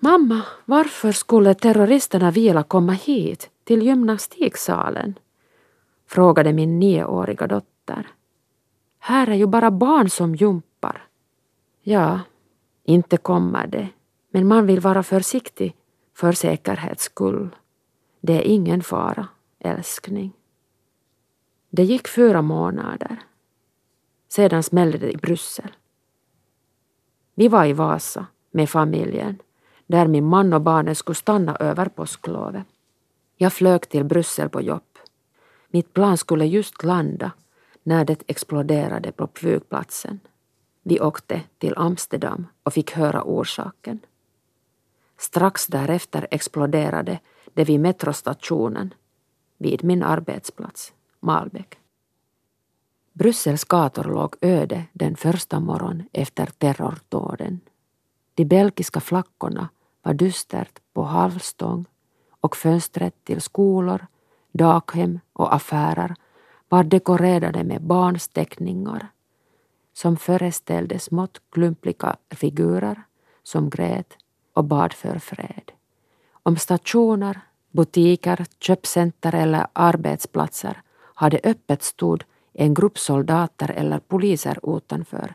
Mamma, 0.00 0.42
varför 0.64 1.12
skulle 1.12 1.54
terroristerna 1.54 2.30
vila 2.30 2.62
komma 2.62 2.92
hit 2.92 3.50
till 3.64 3.82
gymnastiksalen? 3.82 5.18
frågade 6.06 6.52
min 6.52 6.78
nioåriga 6.78 7.46
dotter. 7.46 8.06
Här 8.98 9.26
är 9.26 9.34
ju 9.34 9.46
bara 9.46 9.70
barn 9.70 10.10
som 10.10 10.34
jumpar. 10.34 11.02
Ja, 11.82 12.20
inte 12.84 13.16
kommer 13.16 13.66
det, 13.66 13.88
men 14.30 14.48
man 14.48 14.66
vill 14.66 14.80
vara 14.80 15.02
försiktig 15.02 15.76
för 16.14 16.32
säkerhets 16.32 17.04
skull. 17.04 17.56
Det 18.20 18.32
är 18.32 18.42
ingen 18.42 18.82
fara, 18.82 19.28
älskling. 19.58 20.32
Det 21.70 21.84
gick 21.84 22.08
fyra 22.08 22.42
månader. 22.42 23.22
Sedan 24.28 24.62
smällde 24.62 24.98
det 24.98 25.12
i 25.12 25.16
Bryssel. 25.16 25.72
Vi 27.34 27.48
var 27.48 27.64
i 27.64 27.72
Vasa 27.72 28.26
med 28.50 28.70
familjen 28.70 29.38
där 29.86 30.06
min 30.06 30.24
man 30.24 30.52
och 30.52 30.60
barnen 30.60 30.94
skulle 30.94 31.14
stanna 31.14 31.56
över 31.56 31.86
påsklovet. 31.86 32.66
Jag 33.36 33.52
flög 33.52 33.88
till 33.88 34.04
Bryssel 34.04 34.48
på 34.48 34.60
jobb. 34.60 34.82
Mitt 35.68 35.92
plan 35.92 36.16
skulle 36.16 36.46
just 36.46 36.82
landa 36.82 37.32
när 37.82 38.04
det 38.04 38.22
exploderade 38.26 39.12
på 39.12 39.28
flygplatsen. 39.34 40.20
Vi 40.82 41.00
åkte 41.00 41.42
till 41.58 41.74
Amsterdam 41.76 42.46
och 42.62 42.72
fick 42.72 42.92
höra 42.92 43.22
orsaken. 43.22 44.00
Strax 45.20 45.66
därefter 45.66 46.28
exploderade 46.30 47.20
det 47.54 47.64
vid 47.64 47.80
metrostationen 47.80 48.94
vid 49.58 49.84
min 49.84 50.02
arbetsplats, 50.02 50.92
Malbäck. 51.20 51.78
Bryssels 53.12 53.64
gator 53.64 54.04
låg 54.04 54.36
öde 54.40 54.84
den 54.92 55.16
första 55.16 55.60
morgon 55.60 56.02
efter 56.12 56.46
terrordåden. 56.46 57.60
De 58.34 58.44
belgiska 58.44 59.00
flackorna 59.00 59.68
var 60.02 60.14
dystert 60.14 60.78
på 60.92 61.02
halvstång 61.02 61.84
och 62.40 62.56
fönstret 62.56 63.24
till 63.24 63.40
skolor, 63.40 64.06
daghem 64.52 65.20
och 65.32 65.54
affärer 65.54 66.14
var 66.68 66.84
dekorerade 66.84 67.64
med 67.64 67.82
barnsteckningar 67.82 69.08
som 69.92 70.16
föreställde 70.16 70.98
smått 70.98 71.42
klumpliga 71.50 72.16
figurer 72.30 73.02
som 73.42 73.70
grät 73.70 74.16
och 74.52 74.64
bad 74.64 74.92
för 74.92 75.18
fred. 75.18 75.72
Om 76.42 76.56
stationer, 76.56 77.40
butiker, 77.70 78.46
köpcenter 78.58 79.34
eller 79.34 79.66
arbetsplatser 79.72 80.82
hade 81.14 81.40
öppet 81.44 81.82
stod 81.82 82.24
en 82.52 82.74
grupp 82.74 82.98
soldater 82.98 83.70
eller 83.70 83.98
poliser 83.98 84.76
utanför 84.76 85.34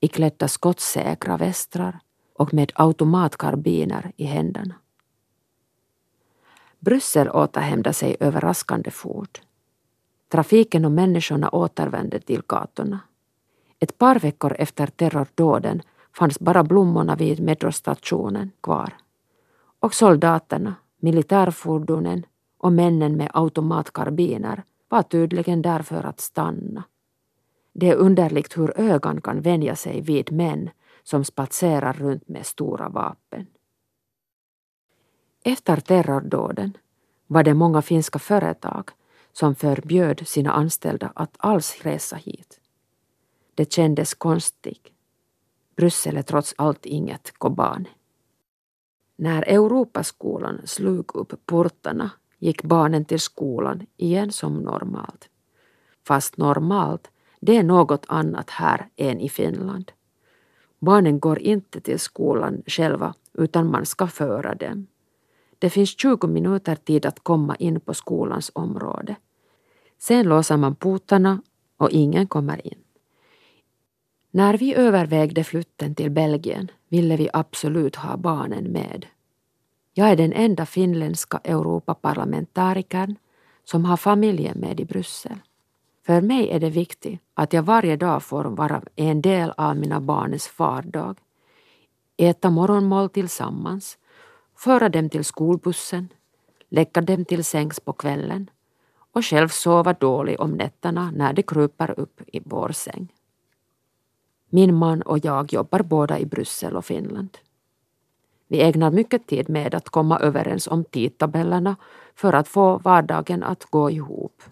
iklädda 0.00 0.48
skottsäkra 0.48 1.36
västrar 1.36 1.98
och 2.34 2.54
med 2.54 2.72
automatkarbiner 2.74 4.12
i 4.16 4.24
händerna. 4.24 4.74
Bryssel 6.78 7.28
återhämtade 7.28 7.94
sig 7.94 8.16
överraskande 8.20 8.90
fort. 8.90 9.40
Trafiken 10.28 10.84
och 10.84 10.92
människorna 10.92 11.50
återvände 11.50 12.20
till 12.20 12.42
gatorna. 12.46 13.00
Ett 13.78 13.98
par 13.98 14.18
veckor 14.18 14.56
efter 14.58 14.86
terrordåden 14.86 15.82
fanns 16.18 16.40
bara 16.40 16.64
blommorna 16.64 17.16
vid 17.16 17.40
metrostationen 17.40 18.50
kvar. 18.60 18.96
Och 19.80 19.94
soldaterna, 19.94 20.74
militärfordonen 20.98 22.26
och 22.58 22.72
männen 22.72 23.16
med 23.16 23.30
automatkarbiner 23.34 24.62
var 24.88 25.02
tydligen 25.02 25.62
där 25.62 25.82
för 25.82 26.06
att 26.06 26.20
stanna. 26.20 26.84
Det 27.72 27.90
är 27.90 27.96
underligt 27.96 28.58
hur 28.58 28.80
ögon 28.80 29.20
kan 29.20 29.40
vänja 29.40 29.76
sig 29.76 30.00
vid 30.00 30.32
män 30.32 30.70
som 31.02 31.24
spatserar 31.24 31.92
runt 31.92 32.28
med 32.28 32.46
stora 32.46 32.88
vapen. 32.88 33.46
Efter 35.44 35.76
terrordåden 35.76 36.76
var 37.26 37.42
det 37.42 37.54
många 37.54 37.82
finska 37.82 38.18
företag 38.18 38.90
som 39.32 39.54
förbjöd 39.54 40.28
sina 40.28 40.52
anställda 40.52 41.12
att 41.14 41.36
alls 41.38 41.80
resa 41.82 42.16
hit. 42.16 42.60
Det 43.54 43.72
kändes 43.72 44.14
konstigt. 44.14 44.95
Bryssel 45.76 46.16
är 46.16 46.22
trots 46.22 46.54
allt 46.58 46.86
inget 46.86 47.38
Kobane. 47.38 47.88
När 49.16 49.42
Europaskolan 49.42 50.60
slog 50.64 51.16
upp 51.16 51.46
portarna 51.46 52.10
gick 52.38 52.62
barnen 52.62 53.04
till 53.04 53.20
skolan 53.20 53.86
igen 53.96 54.32
som 54.32 54.62
normalt. 54.62 55.28
Fast 56.06 56.36
normalt, 56.36 57.10
det 57.40 57.56
är 57.56 57.62
något 57.62 58.04
annat 58.08 58.50
här 58.50 58.88
än 58.96 59.20
i 59.20 59.28
Finland. 59.28 59.92
Barnen 60.78 61.20
går 61.20 61.38
inte 61.38 61.80
till 61.80 61.98
skolan 61.98 62.62
själva 62.66 63.14
utan 63.32 63.70
man 63.70 63.86
ska 63.86 64.06
föra 64.06 64.54
dem. 64.54 64.86
Det 65.58 65.70
finns 65.70 66.00
20 66.00 66.26
minuter 66.26 66.76
tid 66.76 67.06
att 67.06 67.20
komma 67.20 67.56
in 67.56 67.80
på 67.80 67.94
skolans 67.94 68.50
område. 68.54 69.16
Sen 69.98 70.28
låser 70.28 70.56
man 70.56 70.74
portarna 70.74 71.42
och 71.76 71.90
ingen 71.90 72.26
kommer 72.26 72.66
in. 72.66 72.85
När 74.36 74.58
vi 74.58 74.74
övervägde 74.74 75.44
flytten 75.44 75.94
till 75.94 76.10
Belgien 76.10 76.70
ville 76.88 77.16
vi 77.16 77.28
absolut 77.32 77.96
ha 77.96 78.16
barnen 78.16 78.64
med. 78.64 79.06
Jag 79.94 80.10
är 80.10 80.16
den 80.16 80.32
enda 80.32 80.66
finländska 80.66 81.40
Europaparlamentarikern 81.44 83.16
som 83.64 83.84
har 83.84 83.96
familjen 83.96 84.58
med 84.58 84.80
i 84.80 84.84
Bryssel. 84.84 85.38
För 86.06 86.20
mig 86.20 86.50
är 86.50 86.60
det 86.60 86.70
viktigt 86.70 87.20
att 87.34 87.52
jag 87.52 87.62
varje 87.62 87.96
dag 87.96 88.22
får 88.22 88.44
vara 88.44 88.82
en 88.96 89.22
del 89.22 89.52
av 89.56 89.76
mina 89.76 90.00
barns 90.00 90.58
vardag. 90.58 91.18
Äta 92.16 92.50
morgonmål 92.50 93.08
tillsammans, 93.08 93.98
föra 94.56 94.88
dem 94.88 95.10
till 95.10 95.24
skolbussen, 95.24 96.08
lägga 96.68 97.00
dem 97.00 97.24
till 97.24 97.44
sängs 97.44 97.80
på 97.80 97.92
kvällen 97.92 98.50
och 99.12 99.24
själv 99.24 99.48
sova 99.48 99.92
dåligt 99.92 100.40
om 100.40 100.50
nätterna 100.50 101.10
när 101.10 101.32
de 101.32 101.42
kryper 101.42 102.00
upp 102.00 102.20
i 102.26 102.40
vår 102.44 102.72
säng. 102.72 103.08
Min 104.56 104.74
man 104.74 105.02
och 105.02 105.24
jag 105.24 105.52
jobbar 105.52 105.82
båda 105.82 106.18
i 106.18 106.26
Bryssel 106.26 106.76
och 106.76 106.84
Finland. 106.84 107.38
Vi 108.48 108.62
ägnar 108.62 108.90
mycket 108.90 109.26
tid 109.26 109.48
med 109.48 109.74
att 109.74 109.88
komma 109.88 110.18
överens 110.18 110.68
om 110.68 110.84
tidtabellerna 110.84 111.76
för 112.14 112.32
att 112.32 112.48
få 112.48 112.78
vardagen 112.78 113.42
att 113.42 113.64
gå 113.64 113.90
ihop. 113.90 114.42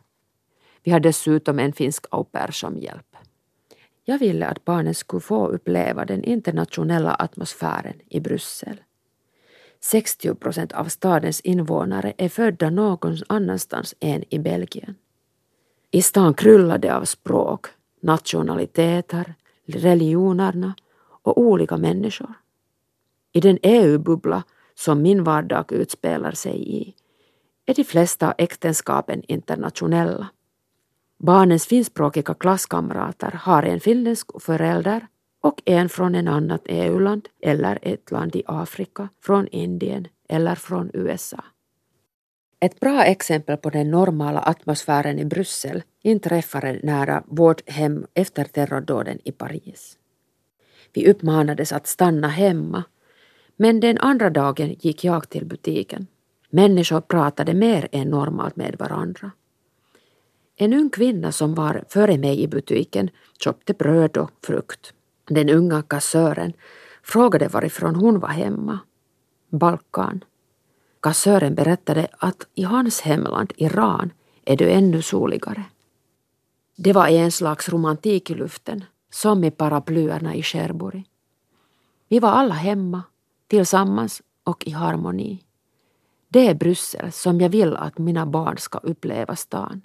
Vi 0.82 0.90
har 0.90 1.00
dessutom 1.00 1.58
en 1.58 1.72
finsk 1.72 2.06
au 2.10 2.24
pair 2.24 2.50
som 2.50 2.78
hjälp. 2.78 3.16
Jag 4.04 4.18
ville 4.18 4.46
att 4.46 4.64
barnen 4.64 4.94
skulle 4.94 5.20
få 5.20 5.46
uppleva 5.46 6.04
den 6.04 6.24
internationella 6.24 7.14
atmosfären 7.14 7.94
i 8.08 8.20
Bryssel. 8.20 8.80
60 9.80 10.34
procent 10.34 10.72
av 10.72 10.84
stadens 10.84 11.40
invånare 11.40 12.12
är 12.18 12.28
födda 12.28 12.70
någon 12.70 13.16
annanstans 13.26 13.94
än 14.00 14.24
i 14.34 14.38
Belgien. 14.38 14.94
I 15.90 16.02
stan 16.02 16.34
kryllade 16.34 16.96
av 16.96 17.04
språk, 17.04 17.66
nationaliteter, 18.00 19.34
religionerna 19.66 20.74
och 21.22 21.38
olika 21.38 21.76
människor. 21.76 22.34
I 23.32 23.40
den 23.40 23.58
EU-bubbla 23.62 24.42
som 24.74 25.02
min 25.02 25.24
vardag 25.24 25.72
utspelar 25.72 26.32
sig 26.32 26.76
i 26.76 26.94
är 27.66 27.74
de 27.74 27.84
flesta 27.84 28.32
äktenskapen 28.38 29.22
internationella. 29.28 30.28
Barnens 31.18 31.66
finskspråkiga 31.66 32.34
klasskamrater 32.34 33.30
har 33.30 33.62
en 33.62 33.80
finländsk 33.80 34.42
förälder 34.42 35.06
och 35.40 35.62
en 35.64 35.88
från 35.88 36.14
ett 36.14 36.28
annat 36.28 36.62
EU-land 36.64 37.28
eller 37.42 37.78
ett 37.82 38.10
land 38.10 38.36
i 38.36 38.42
Afrika, 38.46 39.08
från 39.22 39.48
Indien 39.48 40.06
eller 40.28 40.54
från 40.54 40.90
USA. 40.94 41.44
Ett 42.64 42.80
bra 42.80 43.04
exempel 43.04 43.56
på 43.56 43.70
den 43.70 43.90
normala 43.90 44.40
atmosfären 44.40 45.18
i 45.18 45.24
Bryssel 45.24 45.82
inträffade 46.02 46.80
nära 46.82 47.22
vårt 47.26 47.70
hem 47.70 48.06
efter 48.14 48.44
terrordåden 48.44 49.18
i 49.24 49.32
Paris. 49.32 49.98
Vi 50.92 51.10
uppmanades 51.10 51.72
att 51.72 51.86
stanna 51.86 52.28
hemma, 52.28 52.84
men 53.56 53.80
den 53.80 53.98
andra 53.98 54.30
dagen 54.30 54.76
gick 54.80 55.04
jag 55.04 55.28
till 55.28 55.46
butiken. 55.46 56.06
Människor 56.50 57.00
pratade 57.00 57.54
mer 57.54 57.88
än 57.92 58.08
normalt 58.08 58.56
med 58.56 58.76
varandra. 58.78 59.30
En 60.56 60.74
ung 60.74 60.90
kvinna 60.90 61.32
som 61.32 61.54
var 61.54 61.84
före 61.88 62.18
mig 62.18 62.42
i 62.42 62.48
butiken 62.48 63.10
köpte 63.38 63.72
bröd 63.72 64.16
och 64.16 64.30
frukt. 64.42 64.92
Den 65.28 65.48
unga 65.50 65.82
kassören 65.82 66.52
frågade 67.02 67.48
varifrån 67.48 67.94
hon 67.94 68.20
var 68.20 68.28
hemma. 68.28 68.78
Balkan. 69.50 70.24
Kassören 71.04 71.54
berättade 71.54 72.08
att 72.18 72.46
i 72.54 72.62
hans 72.62 73.00
hemland, 73.00 73.52
Iran, 73.56 74.12
är 74.44 74.56
det 74.56 74.72
ännu 74.72 75.02
soligare. 75.02 75.64
Det 76.76 76.92
var 76.92 77.08
en 77.08 77.32
slags 77.32 77.68
romantik 77.68 78.30
i 78.30 78.34
luften, 78.34 78.84
som 79.10 79.44
i 79.44 79.50
paraplyerna 79.50 80.34
i 80.34 80.42
Cherbury. 80.42 81.04
Vi 82.08 82.18
var 82.18 82.28
alla 82.28 82.54
hemma, 82.54 83.02
tillsammans 83.46 84.22
och 84.44 84.66
i 84.66 84.70
harmoni. 84.70 85.42
Det 86.28 86.48
är 86.48 86.54
Bryssel 86.54 87.12
som 87.12 87.40
jag 87.40 87.48
vill 87.48 87.76
att 87.76 87.98
mina 87.98 88.26
barn 88.26 88.58
ska 88.58 88.78
uppleva 88.78 89.36
stan. 89.36 89.82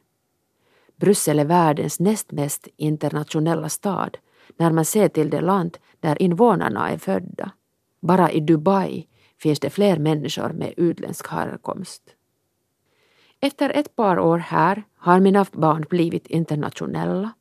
Bryssel 0.96 1.40
är 1.40 1.46
världens 1.46 2.00
näst 2.00 2.32
mest 2.32 2.68
internationella 2.78 3.70
stad 3.70 4.18
när 4.58 4.72
man 4.72 4.86
ser 4.86 5.08
till 5.08 5.30
det 5.30 5.42
land 5.42 5.78
där 6.00 6.22
invånarna 6.22 6.90
är 6.90 6.98
födda. 6.98 7.52
Bara 8.00 8.32
i 8.32 8.40
Dubai 8.40 9.09
finns 9.42 9.60
det 9.60 9.70
fler 9.70 9.98
människor 10.00 10.50
med 10.50 10.74
utländsk 10.78 11.28
härkomst. 11.28 12.16
Efter 13.40 13.70
ett 13.70 13.96
par 13.96 14.20
år 14.20 14.38
här 14.38 14.84
har 14.96 15.20
mina 15.20 15.46
barn 15.52 15.86
blivit 15.90 16.28
internationella. 16.28 17.32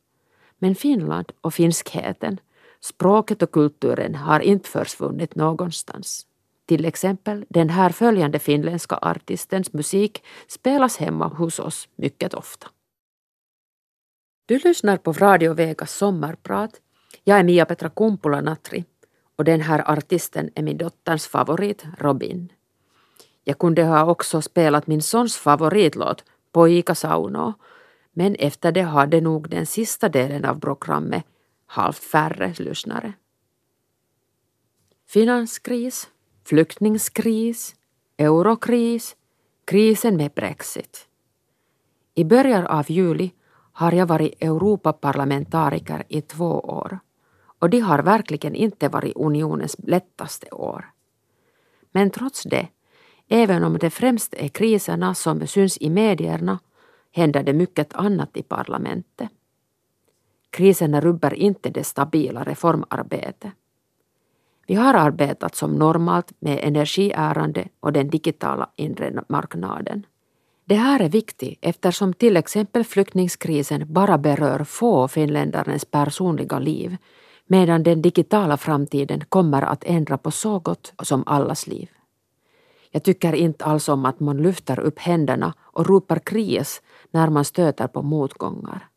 Men 0.58 0.74
Finland 0.74 1.32
och 1.40 1.54
finskheten, 1.54 2.40
språket 2.80 3.42
och 3.42 3.52
kulturen 3.52 4.14
har 4.14 4.40
inte 4.40 4.68
försvunnit 4.68 5.34
någonstans. 5.34 6.26
Till 6.66 6.84
exempel 6.84 7.44
den 7.48 7.70
här 7.70 7.90
följande 7.90 8.38
finländska 8.38 8.98
artistens 9.02 9.72
musik 9.72 10.24
spelas 10.48 10.96
hemma 10.96 11.28
hos 11.28 11.58
oss 11.58 11.88
mycket 11.96 12.34
ofta. 12.34 12.68
Du 14.46 14.58
lyssnar 14.58 14.96
på 14.96 15.12
Radio 15.12 15.54
Vegas 15.54 15.94
sommarprat. 15.94 16.80
Jag 17.24 17.38
är 17.38 17.44
Mia-Petra 17.44 17.88
Kumpula-Natri 17.88 18.84
och 19.38 19.44
den 19.44 19.60
här 19.60 19.90
artisten 19.90 20.50
är 20.54 20.62
min 20.62 20.78
dotters 20.78 21.26
favorit 21.26 21.84
Robin. 21.98 22.52
Jag 23.44 23.58
kunde 23.58 23.84
ha 23.84 24.06
också 24.06 24.42
spelat 24.42 24.86
min 24.86 25.02
sons 25.02 25.36
favoritlåt 25.36 26.24
Poika 26.52 26.94
Sauno 26.94 27.54
men 28.12 28.34
efter 28.34 28.72
det 28.72 28.82
hade 28.82 29.20
nog 29.20 29.48
den 29.48 29.66
sista 29.66 30.08
delen 30.08 30.44
av 30.44 30.60
programmet 30.60 31.24
halvt 31.66 31.98
färre 31.98 32.54
lyssnare. 32.58 33.12
Finanskris, 35.06 36.08
flyktingskris, 36.44 37.76
eurokris, 38.16 39.16
krisen 39.64 40.16
med 40.16 40.30
Brexit. 40.30 41.08
I 42.14 42.24
början 42.24 42.66
av 42.66 42.90
juli 42.90 43.32
har 43.72 43.92
jag 43.92 44.06
varit 44.06 44.42
Europaparlamentariker 44.42 46.04
i 46.08 46.20
två 46.20 46.60
år 46.60 46.98
och 47.58 47.70
det 47.70 47.80
har 47.80 47.98
verkligen 47.98 48.54
inte 48.54 48.88
varit 48.88 49.16
unionens 49.16 49.76
lättaste 49.78 50.50
år. 50.50 50.90
Men 51.92 52.10
trots 52.10 52.42
det, 52.42 52.68
även 53.28 53.64
om 53.64 53.78
det 53.78 53.90
främst 53.90 54.34
är 54.34 54.48
kriserna 54.48 55.14
som 55.14 55.46
syns 55.46 55.78
i 55.80 55.90
medierna, 55.90 56.58
händer 57.12 57.42
det 57.42 57.52
mycket 57.52 57.94
annat 57.94 58.36
i 58.36 58.42
parlamentet. 58.42 59.28
Kriserna 60.50 61.00
rubbar 61.00 61.34
inte 61.34 61.70
det 61.70 61.84
stabila 61.84 62.44
reformarbetet. 62.44 63.52
Vi 64.66 64.74
har 64.74 64.94
arbetat 64.94 65.54
som 65.54 65.74
normalt 65.74 66.32
med 66.38 66.60
energiärande 66.62 67.68
och 67.80 67.92
den 67.92 68.10
digitala 68.10 68.70
inre 68.76 69.24
marknaden. 69.28 70.06
Det 70.64 70.74
här 70.74 71.00
är 71.00 71.08
viktigt 71.08 71.58
eftersom 71.62 72.12
till 72.12 72.36
exempel 72.36 72.84
flyktingskrisen 72.84 73.92
bara 73.92 74.18
berör 74.18 74.64
få 74.64 75.08
finländarens 75.08 75.84
personliga 75.84 76.58
liv 76.58 76.96
medan 77.50 77.82
den 77.82 78.02
digitala 78.02 78.56
framtiden 78.56 79.24
kommer 79.28 79.62
att 79.62 79.84
ändra 79.84 80.18
på 80.18 80.30
så 80.30 80.58
gott 80.58 80.92
som 81.02 81.22
allas 81.26 81.66
liv. 81.66 81.88
Jag 82.90 83.02
tycker 83.02 83.32
inte 83.32 83.64
alls 83.64 83.88
om 83.88 84.04
att 84.04 84.20
man 84.20 84.42
lyfter 84.42 84.80
upp 84.80 84.98
händerna 84.98 85.54
och 85.60 85.86
ropar 85.86 86.18
kris 86.18 86.82
när 87.10 87.30
man 87.30 87.44
stöter 87.44 87.86
på 87.86 88.02
motgångar. 88.02 88.88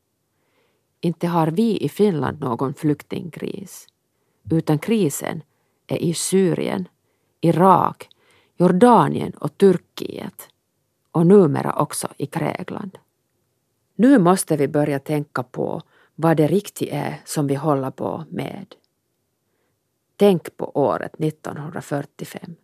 Inte 1.02 1.28
har 1.28 1.48
vi 1.48 1.78
i 1.78 1.90
Finland 1.90 2.40
någon 2.40 2.74
flyktingkris, 2.74 3.88
utan 4.52 4.80
krisen 4.80 5.42
är 5.88 5.98
i 5.98 6.14
Syrien, 6.14 6.88
Irak, 7.42 8.10
Jordanien 8.58 9.32
och 9.32 9.58
Turkiet 9.58 10.50
och 11.12 11.28
numera 11.28 11.74
också 11.74 12.08
i 12.18 12.26
Grekland. 12.26 12.98
Nu 13.96 14.20
måste 14.20 14.58
vi 14.58 14.68
börja 14.68 15.00
tänka 15.00 15.44
på 15.44 15.82
vad 16.22 16.38
det 16.38 16.48
riktigt 16.48 16.90
är 16.92 17.22
som 17.26 17.48
vi 17.48 17.56
håller 17.56 17.92
på 17.92 18.26
med. 18.30 18.76
Tänk 20.16 20.58
på 20.58 20.72
året 20.78 21.14
1945. 21.20 22.56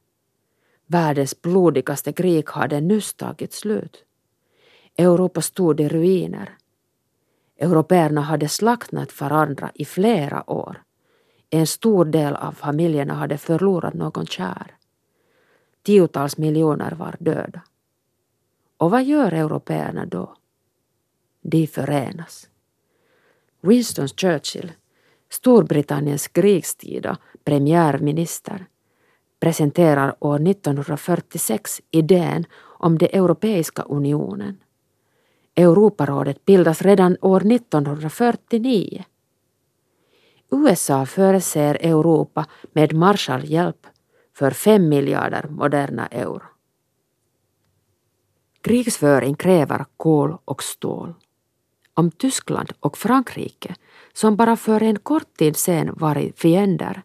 Världens 0.85 1.41
blodigaste 1.41 2.13
krig 2.13 2.49
hade 2.49 2.81
nyss 2.81 3.13
tagit 3.13 3.53
slut. 3.53 4.03
Europa 4.97 5.41
stod 5.41 5.79
i 5.79 5.89
ruiner. 5.89 6.57
Européerna 7.57 8.21
hade 8.21 8.47
slaktat 8.47 9.21
varandra 9.21 9.71
i 9.73 9.85
flera 9.85 10.49
år. 10.49 10.83
En 11.49 11.67
stor 11.67 12.05
del 12.05 12.35
av 12.35 12.51
familjerna 12.51 13.13
hade 13.13 13.37
förlorat 13.37 13.93
någon 13.93 14.25
kär. 14.25 14.75
Tiotals 15.83 16.37
miljoner 16.37 16.91
var 16.91 17.15
döda. 17.19 17.61
Och 18.77 18.91
vad 18.91 19.03
gör 19.03 19.31
européerna 19.31 20.05
då? 20.05 20.35
De 21.41 21.67
förenas. 21.67 22.49
Winston 23.61 24.07
Churchill, 24.07 24.71
Storbritanniens 25.29 26.27
krigstida 26.27 27.17
premiärminister, 27.43 28.65
presenterar 29.39 30.15
år 30.19 30.47
1946 30.47 31.81
idén 31.91 32.45
om 32.79 32.97
den 32.97 33.09
Europeiska 33.13 33.81
unionen. 33.81 34.57
Europarådet 35.55 36.45
bildas 36.45 36.81
redan 36.81 37.17
år 37.21 37.51
1949. 37.51 39.03
USA 40.51 41.05
förser 41.05 41.77
Europa 41.81 42.45
med 42.71 42.93
Marshallhjälp 42.93 43.87
för 44.33 44.51
fem 44.51 44.89
miljarder 44.89 45.47
moderna 45.49 46.07
euro. 46.07 46.43
Krigsföring 48.61 49.35
kräver 49.35 49.85
kol 49.97 50.37
och 50.45 50.63
stål. 50.63 51.13
Om 51.97 52.11
Tyskland 52.11 52.71
och 52.79 52.97
Frankrike, 52.97 53.75
som 54.13 54.35
bara 54.35 54.55
för 54.55 54.83
en 54.83 54.99
kort 54.99 55.37
tid 55.37 55.55
sen 55.55 55.93
varit 55.93 56.39
fiender, 56.39 57.01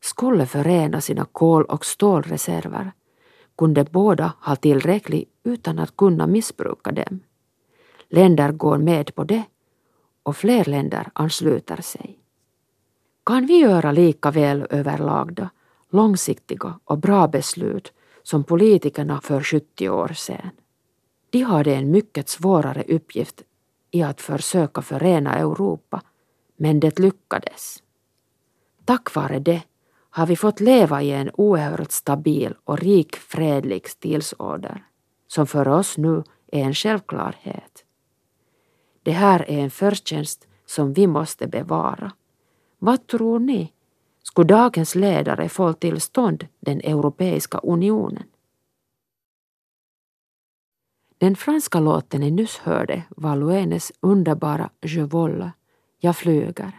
skulle 0.00 0.46
förena 0.46 1.00
sina 1.00 1.24
kol 1.24 1.64
och 1.64 1.84
stålreserver 1.84 2.92
kunde 3.58 3.84
båda 3.84 4.32
ha 4.40 4.56
tillräckligt 4.56 5.28
utan 5.44 5.78
att 5.78 5.96
kunna 5.96 6.26
missbruka 6.26 6.92
dem. 6.92 7.20
Länder 8.08 8.52
går 8.52 8.78
med 8.78 9.14
på 9.14 9.24
det 9.24 9.44
och 10.22 10.36
fler 10.36 10.64
länder 10.64 11.08
ansluter 11.12 11.82
sig. 11.82 12.18
Kan 13.26 13.46
vi 13.46 13.58
göra 13.58 13.92
lika 13.92 14.30
väl 14.30 14.66
överlagda, 14.70 15.50
långsiktiga 15.90 16.78
och 16.84 16.98
bra 16.98 17.28
beslut 17.28 17.92
som 18.22 18.44
politikerna 18.44 19.20
för 19.20 19.42
70 19.42 19.88
år 19.88 20.08
sedan? 20.08 20.50
De 21.30 21.42
hade 21.42 21.74
en 21.74 21.90
mycket 21.90 22.28
svårare 22.28 22.84
uppgift 22.88 23.42
i 23.94 24.02
att 24.02 24.20
försöka 24.20 24.82
förena 24.82 25.34
Europa, 25.34 26.02
men 26.56 26.80
det 26.80 26.98
lyckades. 26.98 27.82
Tack 28.84 29.14
vare 29.14 29.38
det 29.38 29.62
har 30.10 30.26
vi 30.26 30.36
fått 30.36 30.60
leva 30.60 31.02
i 31.02 31.12
en 31.12 31.30
oerhört 31.34 31.92
stabil 31.92 32.54
och 32.64 32.78
rik 32.78 33.16
fredlig 33.16 33.88
stilsorder, 33.88 34.84
som 35.26 35.46
för 35.46 35.68
oss 35.68 35.98
nu 35.98 36.22
är 36.52 36.60
en 36.60 36.74
självklarhet. 36.74 37.84
Det 39.02 39.12
här 39.12 39.50
är 39.50 39.58
en 39.58 39.70
förtjänst 39.70 40.46
som 40.66 40.92
vi 40.92 41.06
måste 41.06 41.46
bevara. 41.46 42.12
Vad 42.78 43.06
tror 43.06 43.38
ni? 43.38 43.72
Skulle 44.22 44.48
dagens 44.48 44.94
ledare 44.94 45.48
få 45.48 45.72
till 45.72 46.00
stånd 46.00 46.46
den 46.60 46.80
Europeiska 46.80 47.58
unionen? 47.58 48.24
Den 51.24 51.36
franska 51.36 51.80
låten 51.80 52.20
ni 52.20 52.30
nyss 52.30 52.58
hörde 52.58 53.02
var 53.16 53.36
Luenes 53.36 53.92
underbara 54.00 54.70
Je 54.80 55.02
vole, 55.02 55.52
Jag 55.98 56.16
flyger. 56.16 56.72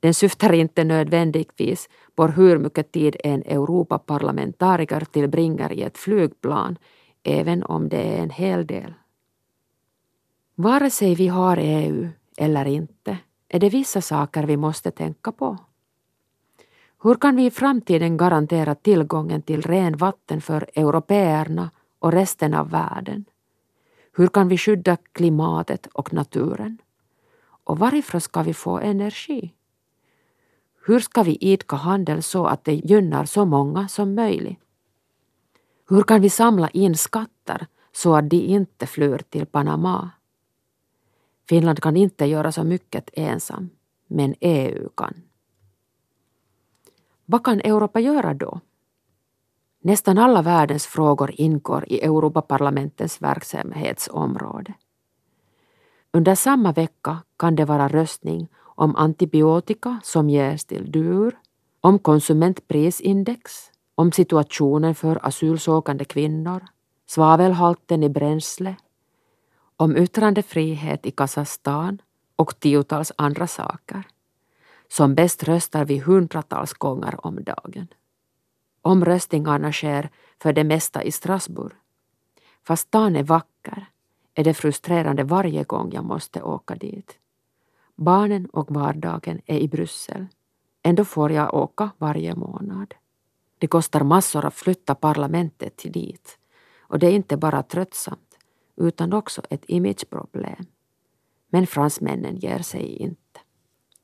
Den 0.00 0.14
syftar 0.14 0.52
inte 0.52 0.84
nödvändigtvis 0.84 1.88
på 2.14 2.26
hur 2.26 2.58
mycket 2.58 2.92
tid 2.92 3.16
en 3.24 3.42
Europaparlamentariker 3.42 5.00
tillbringar 5.00 5.72
i 5.72 5.82
ett 5.82 5.98
flygplan, 5.98 6.78
även 7.22 7.62
om 7.62 7.88
det 7.88 8.02
är 8.02 8.22
en 8.22 8.30
hel 8.30 8.66
del. 8.66 8.94
Vare 10.54 10.90
sig 10.90 11.14
vi 11.14 11.28
har 11.28 11.56
EU 11.56 12.08
eller 12.36 12.64
inte 12.64 13.18
är 13.48 13.60
det 13.60 13.68
vissa 13.68 14.00
saker 14.00 14.42
vi 14.46 14.56
måste 14.56 14.90
tänka 14.90 15.32
på. 15.32 15.58
Hur 17.02 17.14
kan 17.14 17.36
vi 17.36 17.46
i 17.46 17.50
framtiden 17.50 18.16
garantera 18.16 18.74
tillgången 18.74 19.42
till 19.42 19.62
ren 19.62 19.96
vatten 19.96 20.40
för 20.40 20.70
européerna 20.74 21.70
och 21.98 22.12
resten 22.12 22.54
av 22.54 22.70
världen? 22.70 23.24
Hur 24.16 24.26
kan 24.26 24.48
vi 24.48 24.58
skydda 24.58 24.96
klimatet 25.12 25.86
och 25.86 26.12
naturen? 26.12 26.78
Och 27.64 27.78
varifrån 27.78 28.20
ska 28.20 28.42
vi 28.42 28.54
få 28.54 28.78
energi? 28.78 29.54
Hur 30.86 31.00
ska 31.00 31.22
vi 31.22 31.36
idka 31.40 31.76
handel 31.76 32.22
så 32.22 32.46
att 32.46 32.64
det 32.64 32.74
gynnar 32.74 33.24
så 33.24 33.44
många 33.44 33.88
som 33.88 34.14
möjligt? 34.14 34.58
Hur 35.88 36.02
kan 36.02 36.20
vi 36.20 36.30
samla 36.30 36.68
in 36.68 36.96
skatter 36.96 37.66
så 37.92 38.16
att 38.16 38.30
de 38.30 38.36
inte 38.36 38.86
flyr 38.86 39.18
till 39.18 39.46
Panama? 39.46 40.10
Finland 41.48 41.80
kan 41.80 41.96
inte 41.96 42.26
göra 42.26 42.52
så 42.52 42.64
mycket 42.64 43.10
ensam, 43.12 43.70
men 44.06 44.34
EU 44.40 44.88
kan. 44.88 45.14
Vad 47.24 47.44
kan 47.44 47.60
Europa 47.60 48.00
göra 48.00 48.34
då? 48.34 48.60
Nästan 49.86 50.18
alla 50.18 50.42
världens 50.42 50.86
frågor 50.86 51.30
ingår 51.34 51.84
i 51.88 52.00
Europaparlamentets 52.00 53.22
verksamhetsområde. 53.22 54.74
Under 56.12 56.34
samma 56.34 56.72
vecka 56.72 57.22
kan 57.36 57.56
det 57.56 57.64
vara 57.64 57.88
röstning 57.88 58.48
om 58.60 58.96
antibiotika 58.96 60.00
som 60.02 60.30
ges 60.30 60.64
till 60.64 60.96
djur, 60.96 61.38
om 61.80 61.98
konsumentprisindex, 61.98 63.70
om 63.94 64.12
situationen 64.12 64.94
för 64.94 65.26
asylsökande 65.26 66.04
kvinnor, 66.04 66.64
svavelhalten 67.06 68.02
i 68.02 68.08
bränsle, 68.08 68.76
om 69.76 69.96
yttrandefrihet 69.96 71.06
i 71.06 71.10
Kazakstan 71.10 71.98
och 72.36 72.60
tiotals 72.60 73.12
andra 73.18 73.46
saker. 73.46 74.02
Som 74.88 75.14
bäst 75.14 75.42
röstar 75.42 75.84
vi 75.84 75.98
hundratals 75.98 76.72
gånger 76.72 77.26
om 77.26 77.44
dagen. 77.44 77.88
Omröstningarna 78.84 79.72
sker 79.72 80.10
för 80.42 80.52
det 80.52 80.64
mesta 80.64 81.02
i 81.02 81.12
Strasbourg. 81.12 81.72
Fast 82.66 82.88
stan 82.88 83.16
är 83.16 83.22
vacker 83.22 83.86
är 84.34 84.44
det 84.44 84.54
frustrerande 84.54 85.24
varje 85.24 85.64
gång 85.64 85.92
jag 85.92 86.04
måste 86.04 86.42
åka 86.42 86.74
dit. 86.74 87.18
Barnen 87.96 88.46
och 88.46 88.70
vardagen 88.70 89.40
är 89.46 89.58
i 89.58 89.68
Bryssel. 89.68 90.26
Ändå 90.82 91.04
får 91.04 91.32
jag 91.32 91.54
åka 91.54 91.90
varje 91.98 92.34
månad. 92.34 92.94
Det 93.58 93.66
kostar 93.66 94.02
massor 94.02 94.44
att 94.44 94.54
flytta 94.54 94.94
parlamentet 94.94 95.76
till 95.76 95.92
dit. 95.92 96.38
Och 96.80 96.98
det 96.98 97.06
är 97.06 97.12
inte 97.12 97.36
bara 97.36 97.62
tröttsamt, 97.62 98.38
utan 98.76 99.12
också 99.12 99.42
ett 99.50 99.64
imageproblem. 99.66 100.66
Men 101.48 101.66
fransmännen 101.66 102.36
ger 102.36 102.58
sig 102.58 102.96
inte. 102.96 103.40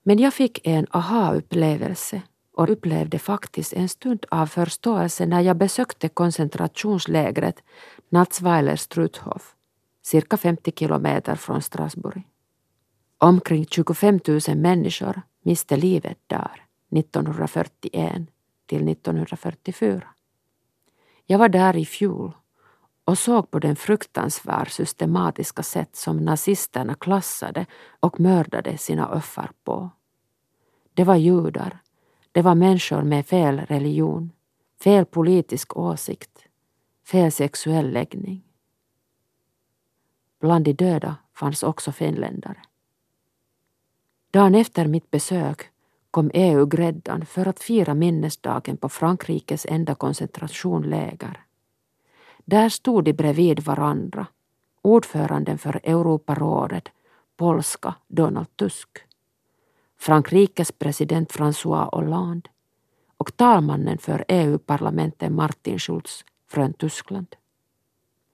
Men 0.02 0.18
jag 0.18 0.34
fick 0.34 0.66
en 0.66 0.86
aha-upplevelse 0.90 2.22
och 2.52 2.70
upplevde 2.70 3.18
faktiskt 3.18 3.72
en 3.72 3.88
stund 3.88 4.26
av 4.30 4.46
förståelse 4.46 5.26
när 5.26 5.40
jag 5.40 5.56
besökte 5.56 6.08
koncentrationslägret 6.08 7.62
Natzweiler-Struthof, 8.10 9.42
cirka 10.02 10.36
50 10.36 10.72
kilometer 10.72 11.34
från 11.34 11.62
Strasbourg. 11.62 12.22
Omkring 13.18 13.66
25 13.66 14.20
000 14.28 14.40
människor 14.56 15.22
miste 15.42 15.76
livet 15.76 16.18
där 16.26 16.64
1941 16.96 18.12
till 18.66 18.88
1944. 18.88 20.02
Jag 21.26 21.38
var 21.38 21.48
där 21.48 21.76
i 21.76 21.86
fjol 21.86 22.32
och 23.04 23.18
såg 23.18 23.50
på 23.50 23.58
den 23.58 23.76
fruktansvärt 23.76 24.70
systematiska 24.70 25.62
sätt 25.62 25.96
som 25.96 26.24
nazisterna 26.24 26.94
klassade 26.94 27.66
och 28.00 28.20
mördade 28.20 28.78
sina 28.78 29.08
offer 29.08 29.50
på. 29.64 29.90
Det 30.94 31.04
var 31.04 31.16
judar, 31.16 31.78
det 32.32 32.42
var 32.42 32.54
människor 32.54 33.02
med 33.02 33.26
fel 33.26 33.60
religion, 33.60 34.32
fel 34.82 35.04
politisk 35.04 35.76
åsikt, 35.76 36.44
fel 37.06 37.32
sexuell 37.32 37.90
läggning. 37.90 38.42
Bland 40.40 40.64
de 40.64 40.72
döda 40.72 41.16
fanns 41.34 41.62
också 41.62 41.92
finländare. 41.92 42.56
Dagen 44.30 44.54
efter 44.54 44.86
mitt 44.86 45.10
besök 45.10 45.70
kom 46.10 46.30
EU-gräddan 46.34 47.26
för 47.26 47.46
att 47.46 47.60
fira 47.60 47.94
minnesdagen 47.94 48.76
på 48.76 48.88
Frankrikes 48.88 49.66
enda 49.68 49.94
koncentrationläger. 49.94 51.44
Där 52.44 52.68
stod 52.68 53.04
de 53.04 53.12
bredvid 53.12 53.60
varandra, 53.60 54.26
ordföranden 54.82 55.58
för 55.58 55.80
Europarådet, 55.84 56.88
polska 57.36 57.94
Donald 58.08 58.56
Tusk, 58.56 58.88
Frankrikes 60.00 60.72
president 60.72 61.32
François 61.32 61.88
Hollande 61.92 62.50
och 63.16 63.36
talmannen 63.36 63.98
för 63.98 64.24
EU-parlamentet 64.28 65.32
Martin 65.32 65.78
Schulz 65.78 66.24
från 66.48 66.72
Tyskland. 66.72 67.36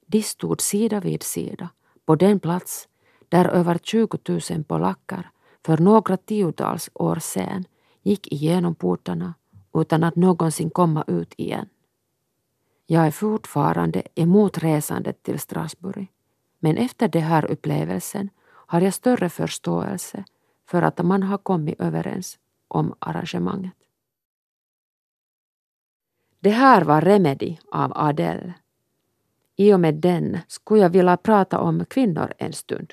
De 0.07 0.23
stod 0.23 0.61
sida 0.61 1.01
vid 1.01 1.23
sida 1.23 1.69
på 2.05 2.15
den 2.17 2.41
plats 2.41 2.89
där 3.29 3.45
över 3.45 3.79
20 3.83 4.19
000 4.51 4.65
polacker 4.65 5.31
för 5.65 5.79
några 5.79 6.17
tiotals 6.17 6.91
år 6.95 7.17
sedan 7.17 7.65
gick 8.03 8.33
igenom 8.33 8.75
portarna 8.75 9.35
utan 9.75 10.05
att 10.05 10.17
någonsin 10.17 10.71
komma 10.71 11.05
ut 11.07 11.35
igen. 11.37 11.69
Jag 12.87 13.07
är 13.07 13.11
fortfarande 13.11 14.03
emot 14.15 14.59
resandet 14.59 15.23
till 15.23 15.39
Strasbourg, 15.39 16.07
men 16.59 16.77
efter 16.77 17.09
den 17.09 17.23
här 17.23 17.51
upplevelsen 17.51 18.31
har 18.47 18.81
jag 18.81 18.95
större 18.95 19.29
förståelse 19.29 20.25
för 20.67 20.83
att 20.83 21.05
man 21.05 21.23
har 21.23 21.39
kommit 21.39 21.81
överens 21.81 22.39
om 22.69 22.95
arrangemanget. 22.99 23.75
Det 26.41 26.51
här 26.51 26.85
var 26.85 27.01
Remedy 27.01 27.57
av 27.73 27.93
Adele. 27.95 28.55
I 29.57 29.73
och 29.73 29.81
med 29.81 29.95
den 29.95 30.39
skulle 30.49 30.81
jag 30.81 30.91
vilja 30.91 31.17
prata 31.17 31.61
om 31.61 31.85
kvinnor 31.85 32.33
en 32.39 32.53
stund. 32.53 32.93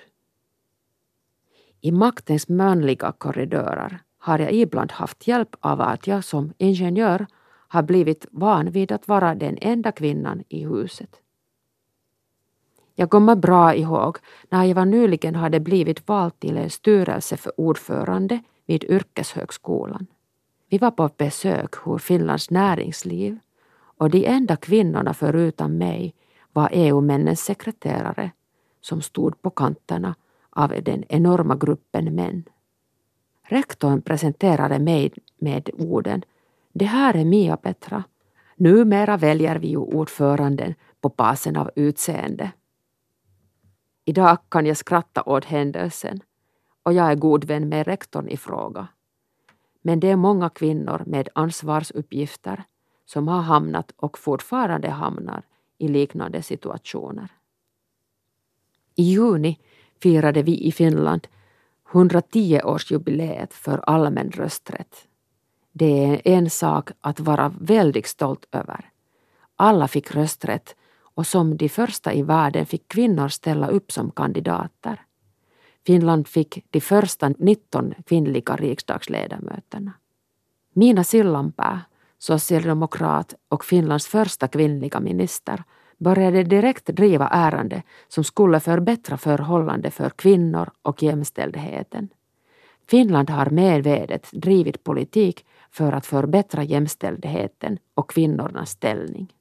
I 1.82 1.92
maktens 1.92 2.50
manliga 2.50 3.12
korridorer 3.12 4.00
har 4.18 4.40
jag 4.40 4.54
ibland 4.54 4.92
haft 4.92 5.28
hjälp 5.28 5.56
av 5.60 5.82
att 5.82 6.08
jag 6.08 6.24
som 6.24 6.54
ingenjör 6.58 7.28
har 7.68 7.84
blivit 7.84 8.26
van 8.32 8.72
vid 8.72 8.92
att 8.92 9.08
vara 9.08 9.36
den 9.36 9.58
enda 9.62 9.92
kvinnan 9.92 10.44
i 10.50 10.66
huset. 10.66 11.23
Jag 12.96 13.10
kommer 13.10 13.36
bra 13.36 13.76
ihåg 13.76 14.18
när 14.50 14.64
jag 14.64 14.76
var 14.76 14.86
nyligen 14.86 15.36
hade 15.36 15.60
blivit 15.60 16.08
vald 16.08 16.40
till 16.40 16.58
en 16.58 16.70
styrelse 16.70 17.38
för 17.38 17.60
ordförande 17.60 18.40
vid 18.66 18.84
yrkeshögskolan. 18.84 20.08
Vi 20.70 20.78
var 20.78 20.92
på 20.92 21.10
besök 21.18 21.76
hos 21.76 22.04
Finlands 22.04 22.50
näringsliv 22.50 23.40
och 23.98 24.10
de 24.10 24.26
enda 24.26 24.56
kvinnorna 24.56 25.14
förutom 25.14 25.78
mig 25.78 26.14
var 26.54 26.70
EU-männens 26.72 27.42
sekreterare 27.42 28.32
som 28.82 29.02
stod 29.02 29.42
på 29.42 29.50
kanterna 29.50 30.16
av 30.50 30.74
den 30.84 31.04
enorma 31.10 31.56
gruppen 31.56 32.16
män. 32.16 32.44
Rektorn 33.44 34.02
presenterade 34.02 34.80
mig 34.80 35.14
med 35.38 35.70
orden 35.74 36.24
Det 36.74 36.86
här 36.86 37.14
är 37.14 37.26
Mia 37.26 37.58
Petra. 37.58 38.04
Numera 38.56 39.18
väljer 39.18 39.56
vi 39.56 39.68
ju 39.68 39.78
ordföranden 39.78 40.74
på 41.02 41.10
basen 41.10 41.56
av 41.56 41.72
utseende. 41.76 42.52
Idag 44.06 44.38
kan 44.50 44.66
jag 44.66 44.78
skratta 44.78 45.24
åt 45.24 45.46
händelsen 45.46 46.20
och 46.84 46.94
jag 46.94 47.12
är 47.12 47.16
god 47.16 47.46
vän 47.46 47.70
med 47.70 47.88
rektorn 47.88 48.28
i 48.28 48.38
fråga. 48.38 48.88
Men 49.82 50.00
det 50.00 50.10
är 50.10 50.16
många 50.16 50.50
kvinnor 50.50 51.04
med 51.06 51.30
ansvarsuppgifter 51.36 52.64
som 53.06 53.28
har 53.28 53.42
hamnat 53.42 53.94
och 53.96 54.18
fortfarande 54.18 54.90
hamnar 54.90 55.44
i 55.78 55.88
liknande 55.88 56.42
situationer. 56.42 57.32
I 58.96 59.04
juni 59.04 59.60
firade 60.02 60.44
vi 60.44 60.68
i 60.68 60.72
Finland 60.72 61.28
110-årsjubileet 61.92 63.54
för 63.54 63.78
allmän 63.78 64.32
rösträtt. 64.32 65.08
Det 65.72 66.06
är 66.06 66.22
en 66.24 66.50
sak 66.50 66.90
att 67.02 67.20
vara 67.20 67.54
väldigt 67.60 68.08
stolt 68.08 68.46
över. 68.52 68.90
Alla 69.56 69.88
fick 69.88 70.16
rösträtt 70.16 70.76
och 71.14 71.28
som 71.28 71.58
de 71.58 71.70
första 71.70 72.14
i 72.14 72.22
världen 72.22 72.66
fick 72.66 72.88
kvinnor 72.88 73.28
ställa 73.28 73.68
upp 73.68 73.92
som 73.92 74.12
kandidater. 74.12 75.02
Finland 75.86 76.28
fick 76.28 76.66
de 76.70 76.82
första 76.82 77.30
19 77.30 77.94
kvinnliga 78.06 78.56
riksdagsledamöterna. 78.56 79.92
Mina 80.74 81.04
Sillanpää, 81.04 81.80
socialdemokrat 82.18 83.36
och 83.50 83.66
Finlands 83.66 84.08
första 84.08 84.48
kvinnliga 84.48 85.00
minister, 85.00 85.64
började 85.98 86.44
direkt 86.44 86.86
driva 86.86 87.28
ärende 87.28 87.84
som 88.08 88.24
skulle 88.24 88.60
förbättra 88.60 89.18
förhållande 89.18 89.92
för 89.92 90.10
kvinnor 90.10 90.70
och 90.82 91.04
jämställdheten. 91.04 92.10
Finland 92.90 93.30
har 93.30 93.50
medvetet 93.50 94.30
drivit 94.32 94.84
politik 94.84 95.46
för 95.72 95.92
att 95.92 96.06
förbättra 96.06 96.64
jämställdheten 96.64 97.78
och 97.94 98.10
kvinnornas 98.10 98.70
ställning. 98.70 99.34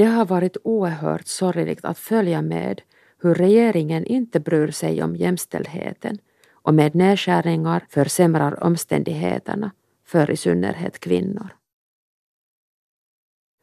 Det 0.00 0.06
har 0.06 0.26
varit 0.26 0.56
oerhört 0.64 1.26
sorgligt 1.26 1.84
att 1.84 1.98
följa 1.98 2.42
med 2.42 2.82
hur 3.18 3.34
regeringen 3.34 4.04
inte 4.04 4.40
bryr 4.40 4.70
sig 4.70 5.02
om 5.02 5.16
jämställdheten 5.16 6.18
och 6.52 6.74
med 6.74 6.94
nedskärningar 6.94 7.86
försämrar 7.88 8.64
omständigheterna 8.64 9.70
för 10.04 10.30
i 10.30 10.36
synnerhet 10.36 11.00
kvinnor. 11.00 11.48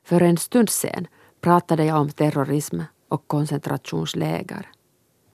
För 0.06 0.22
en 0.22 0.38
stund 0.38 0.70
sedan 0.70 1.08
pratade 1.42 1.86
jag 1.86 2.02
om 2.02 2.10
terrorism 2.10 2.82
och 3.08 3.28
koncentrationsläger. 3.28 4.70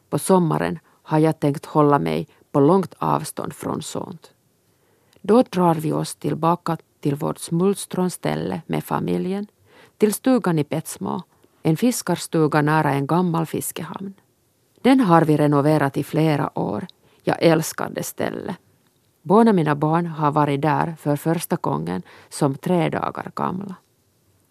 På 0.10 0.20
sommaren 0.20 0.80
har 0.86 1.20
jag 1.20 1.40
tänkt 1.40 1.66
hålla 1.66 2.00
mig 2.00 2.28
på 2.52 2.60
långt 2.60 2.94
avstånd 2.98 3.54
från 3.54 3.82
sånt. 3.82 4.34
Då 5.22 5.42
drar 5.42 5.76
vi 5.76 5.92
oss 5.92 6.16
tillbaka 6.16 6.78
till 7.00 7.16
vårt 7.16 7.40
smultronställe 7.40 8.62
med 8.68 8.84
familjen, 8.84 9.48
till 9.98 10.14
stugan 10.14 10.60
i 10.60 10.64
Petsmo, 10.64 11.22
en 11.64 11.78
fiskarstuga 11.78 12.62
nära 12.62 12.92
en 12.92 13.08
gammal 13.08 13.46
fiskehamn. 13.46 14.14
Den 14.82 15.00
har 15.00 15.22
vi 15.22 15.38
renoverat 15.38 15.98
i 15.98 16.04
flera 16.04 16.60
år. 16.60 16.86
Jag 17.24 17.38
älskar 17.42 17.90
det 17.90 18.04
stället. 18.04 18.56
Båda 19.22 19.54
mina 19.54 19.76
barn 19.76 20.06
har 20.06 20.32
varit 20.32 20.62
där 20.62 20.96
för 21.00 21.16
första 21.16 21.56
gången 21.56 22.02
som 22.30 22.56
tre 22.56 22.90
dagar 22.90 23.32
gamla. 23.36 23.76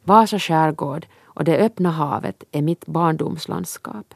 Vasa 0.05 0.39
skärgård 0.39 1.07
och 1.25 1.45
det 1.45 1.59
öppna 1.59 1.91
havet 1.91 2.45
är 2.53 2.63
mitt 2.63 2.87
barndomslandskap. 2.87 4.15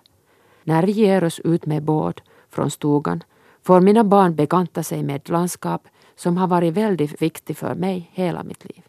När 0.64 0.82
vi 0.82 0.92
ger 0.92 1.24
oss 1.24 1.40
ut 1.40 1.66
med 1.66 1.82
båt 1.82 2.20
från 2.50 2.70
stugan 2.70 3.22
får 3.62 3.80
mina 3.80 4.04
barn 4.04 4.34
bekanta 4.34 4.82
sig 4.82 5.02
med 5.02 5.16
ett 5.16 5.28
landskap 5.28 5.88
som 6.16 6.36
har 6.36 6.46
varit 6.46 6.74
väldigt 6.74 7.22
viktigt 7.22 7.58
för 7.58 7.74
mig 7.74 8.10
hela 8.12 8.42
mitt 8.42 8.64
liv. 8.64 8.82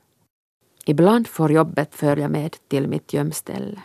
Ibland 0.90 1.28
får 1.28 1.52
jobbet 1.52 1.96
följa 1.96 2.28
med 2.30 2.56
till 2.68 2.88
mitt 2.88 3.14
gömställe. 3.14 3.82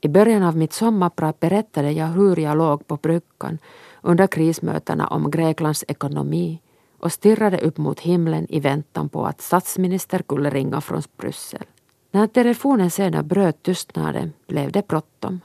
I 0.00 0.08
början 0.08 0.42
av 0.42 0.56
mitt 0.56 0.72
sommarprat 0.72 1.40
berättade 1.40 1.92
jag 1.92 2.06
hur 2.06 2.36
jag 2.36 2.58
låg 2.58 2.86
på 2.86 2.96
bryggan 2.96 3.58
under 4.02 4.26
krismötena 4.26 5.06
om 5.06 5.30
Greklands 5.30 5.84
ekonomi 5.88 6.60
och 6.98 7.12
stirrade 7.12 7.58
upp 7.58 7.78
mot 7.78 8.00
himlen 8.00 8.46
i 8.48 8.60
väntan 8.60 9.08
på 9.08 9.26
att 9.26 9.40
statsminister 9.40 10.18
skulle 10.18 10.50
ringa 10.50 10.80
från 10.80 11.02
Bryssel. 11.16 11.64
När 12.10 12.26
telefonen 12.26 12.90
sedan 12.90 13.28
bröt 13.28 13.62
tystnaden 13.62 14.32
blev 14.46 14.72
det 14.72 14.88
bråttom. 14.88 15.40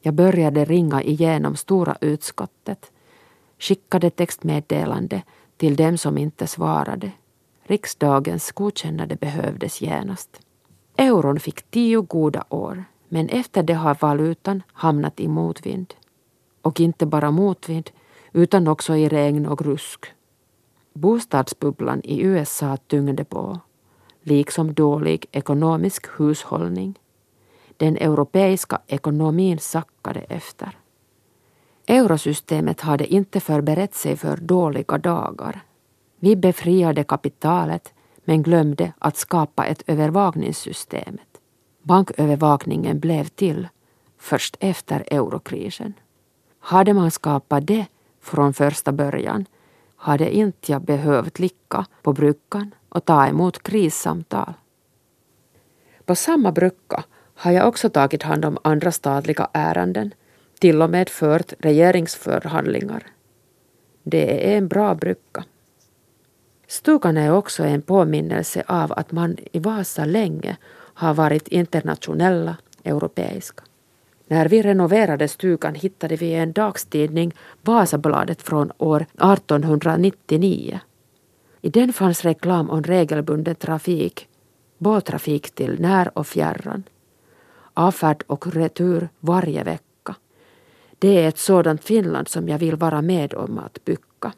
Jag 0.00 0.14
började 0.14 0.64
ringa 0.64 1.02
igenom 1.02 1.56
stora 1.56 1.96
utskottet, 2.00 2.90
skickade 3.58 4.10
textmeddelande 4.10 5.22
till 5.56 5.76
dem 5.76 5.98
som 5.98 6.18
inte 6.18 6.46
svarade. 6.46 7.10
Riksdagens 7.62 8.52
godkännande 8.52 9.16
behövdes 9.16 9.82
genast. 9.82 10.40
Euron 10.96 11.40
fick 11.40 11.70
tio 11.70 12.02
goda 12.02 12.44
år, 12.48 12.84
men 13.08 13.28
efter 13.28 13.62
det 13.62 13.74
har 13.74 13.96
valutan 14.00 14.62
hamnat 14.72 15.20
i 15.20 15.28
motvind. 15.28 15.94
Och 16.62 16.80
inte 16.80 17.06
bara 17.06 17.30
motvind, 17.30 17.90
utan 18.32 18.68
också 18.68 18.96
i 18.96 19.08
regn 19.08 19.46
och 19.46 19.62
rusk. 19.62 20.06
Bostadsbubblan 20.92 22.00
i 22.04 22.20
USA 22.20 22.76
tyngde 22.76 23.24
på 23.24 23.60
liksom 24.22 24.74
dålig 24.74 25.26
ekonomisk 25.32 26.06
hushållning. 26.18 26.98
Den 27.76 27.96
europeiska 27.96 28.80
ekonomin 28.86 29.58
sackade 29.58 30.20
efter. 30.20 30.78
Eurosystemet 31.86 32.80
hade 32.80 33.06
inte 33.06 33.40
förberett 33.40 33.94
sig 33.94 34.16
för 34.16 34.36
dåliga 34.36 34.98
dagar. 34.98 35.64
Vi 36.24 36.36
befriade 36.36 37.04
kapitalet 37.04 37.92
men 38.24 38.42
glömde 38.42 38.92
att 38.98 39.16
skapa 39.16 39.66
ett 39.66 39.82
övervakningssystem. 39.86 41.18
Bankövervakningen 41.82 43.00
blev 43.00 43.24
till 43.24 43.68
först 44.18 44.56
efter 44.60 45.04
eurokrisen. 45.10 45.94
Hade 46.60 46.94
man 46.94 47.10
skapat 47.10 47.66
det 47.66 47.86
från 48.20 48.54
första 48.54 48.92
början 48.92 49.46
hade 49.96 50.36
inte 50.36 50.72
jag 50.72 50.82
behövt 50.82 51.38
ligga 51.38 51.86
på 52.02 52.12
bryggan 52.12 52.74
och 52.88 53.04
ta 53.04 53.26
emot 53.26 53.62
krissamtal. 53.62 54.54
På 56.04 56.14
samma 56.14 56.52
brygga 56.52 57.04
har 57.34 57.52
jag 57.52 57.68
också 57.68 57.90
tagit 57.90 58.22
hand 58.22 58.44
om 58.44 58.58
andra 58.64 58.92
statliga 58.92 59.48
ärenden, 59.52 60.14
till 60.58 60.82
och 60.82 60.90
med 60.90 61.08
fört 61.08 61.52
regeringsförhandlingar. 61.58 63.06
Det 64.02 64.52
är 64.52 64.58
en 64.58 64.68
bra 64.68 64.94
brygga. 64.94 65.44
Stugan 66.72 67.16
är 67.16 67.32
också 67.32 67.64
en 67.64 67.82
påminnelse 67.82 68.64
av 68.66 68.92
att 68.92 69.12
man 69.12 69.36
i 69.52 69.58
Vasa 69.58 70.04
länge 70.04 70.56
har 70.74 71.14
varit 71.14 71.48
internationella, 71.48 72.56
europeiska. 72.84 73.64
När 74.26 74.48
vi 74.48 74.62
renoverade 74.62 75.28
stugan 75.28 75.74
hittade 75.74 76.16
vi 76.16 76.34
en 76.34 76.52
dagstidning, 76.52 77.34
Vasabladet 77.62 78.42
från 78.42 78.72
år 78.78 79.00
1899. 79.02 80.80
I 81.60 81.70
den 81.70 81.92
fanns 81.92 82.24
reklam 82.24 82.70
om 82.70 82.82
regelbunden 82.82 83.54
trafik, 83.54 84.28
båttrafik 84.78 85.50
till 85.50 85.80
när 85.80 86.18
och 86.18 86.26
fjärran, 86.26 86.82
avfärd 87.74 88.24
och 88.26 88.46
retur 88.46 89.08
varje 89.20 89.64
vecka. 89.64 90.14
Det 90.98 91.24
är 91.24 91.28
ett 91.28 91.38
sådant 91.38 91.84
Finland 91.84 92.28
som 92.28 92.48
jag 92.48 92.58
vill 92.58 92.76
vara 92.76 93.02
med 93.02 93.34
om 93.34 93.58
att 93.58 93.84
bygga. 93.84 94.32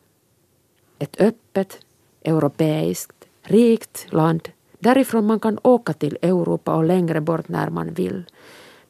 Ett 0.98 1.20
öppet, 1.20 1.83
europeiskt, 2.24 3.24
rikt 3.42 4.12
land 4.12 4.48
därifrån 4.78 5.26
man 5.26 5.40
kan 5.40 5.58
åka 5.62 5.92
till 5.92 6.18
Europa 6.22 6.74
och 6.74 6.84
längre 6.84 7.20
bort 7.20 7.48
när 7.48 7.70
man 7.70 7.94
vill 7.94 8.24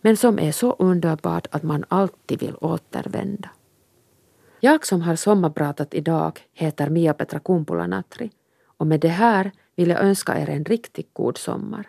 men 0.05 0.17
som 0.17 0.39
är 0.39 0.53
så 0.53 0.73
underbart 0.73 1.47
att 1.51 1.63
man 1.63 1.85
alltid 1.89 2.41
vill 2.41 2.57
återvända. 2.61 3.51
Jag 4.61 4.87
som 4.87 5.03
har 5.03 5.17
sommarpratat 5.17 5.95
idag 5.95 6.41
heter 6.53 6.89
Mia-Petra 6.89 7.39
Kumpula-Natri 7.39 8.31
och 8.77 8.87
med 8.87 9.01
det 9.01 9.09
här 9.09 9.53
vill 9.77 9.89
jag 9.89 10.01
önska 10.01 10.39
er 10.39 10.51
en 10.51 10.65
riktigt 10.65 11.15
god 11.15 11.39
sommar. 11.39 11.87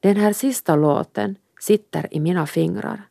Den 0.00 0.16
här 0.16 0.32
sista 0.32 0.76
låten 0.76 1.36
sitter 1.60 2.14
i 2.14 2.20
mina 2.20 2.46
fingrar, 2.46 3.02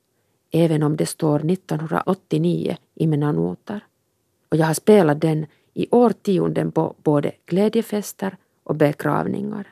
även 0.51 0.83
om 0.83 0.97
det 0.97 1.05
står 1.05 1.51
1989 1.51 2.77
i 2.95 3.07
mina 3.07 3.31
noter. 3.31 3.85
Och 4.49 4.57
jag 4.57 4.65
har 4.65 4.73
spelat 4.73 5.21
den 5.21 5.45
i 5.73 5.87
årtionden 5.91 6.71
på 6.71 6.95
både 7.03 7.31
glädjefester 7.45 8.37
och 8.63 8.75
begravningar. 8.75 9.67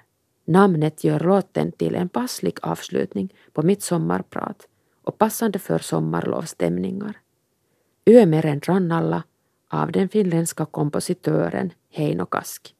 Namnet 0.46 1.04
gör 1.04 1.20
låten 1.20 1.72
till 1.72 1.96
en 1.96 2.10
passlig 2.10 2.58
avslutning 2.62 3.34
på 3.54 3.62
mitt 3.62 3.82
sommarprat 3.82 4.68
och 5.04 5.18
passande 5.18 5.60
för 5.60 5.80
sommarlovsstämningar. 5.80 7.18
rann 8.62 8.92
alla 8.92 9.24
av 9.70 9.92
den 9.92 10.10
finländska 10.10 10.66
kompositören 10.66 11.74
Heino 11.90 12.26
Kaski. 12.26 12.74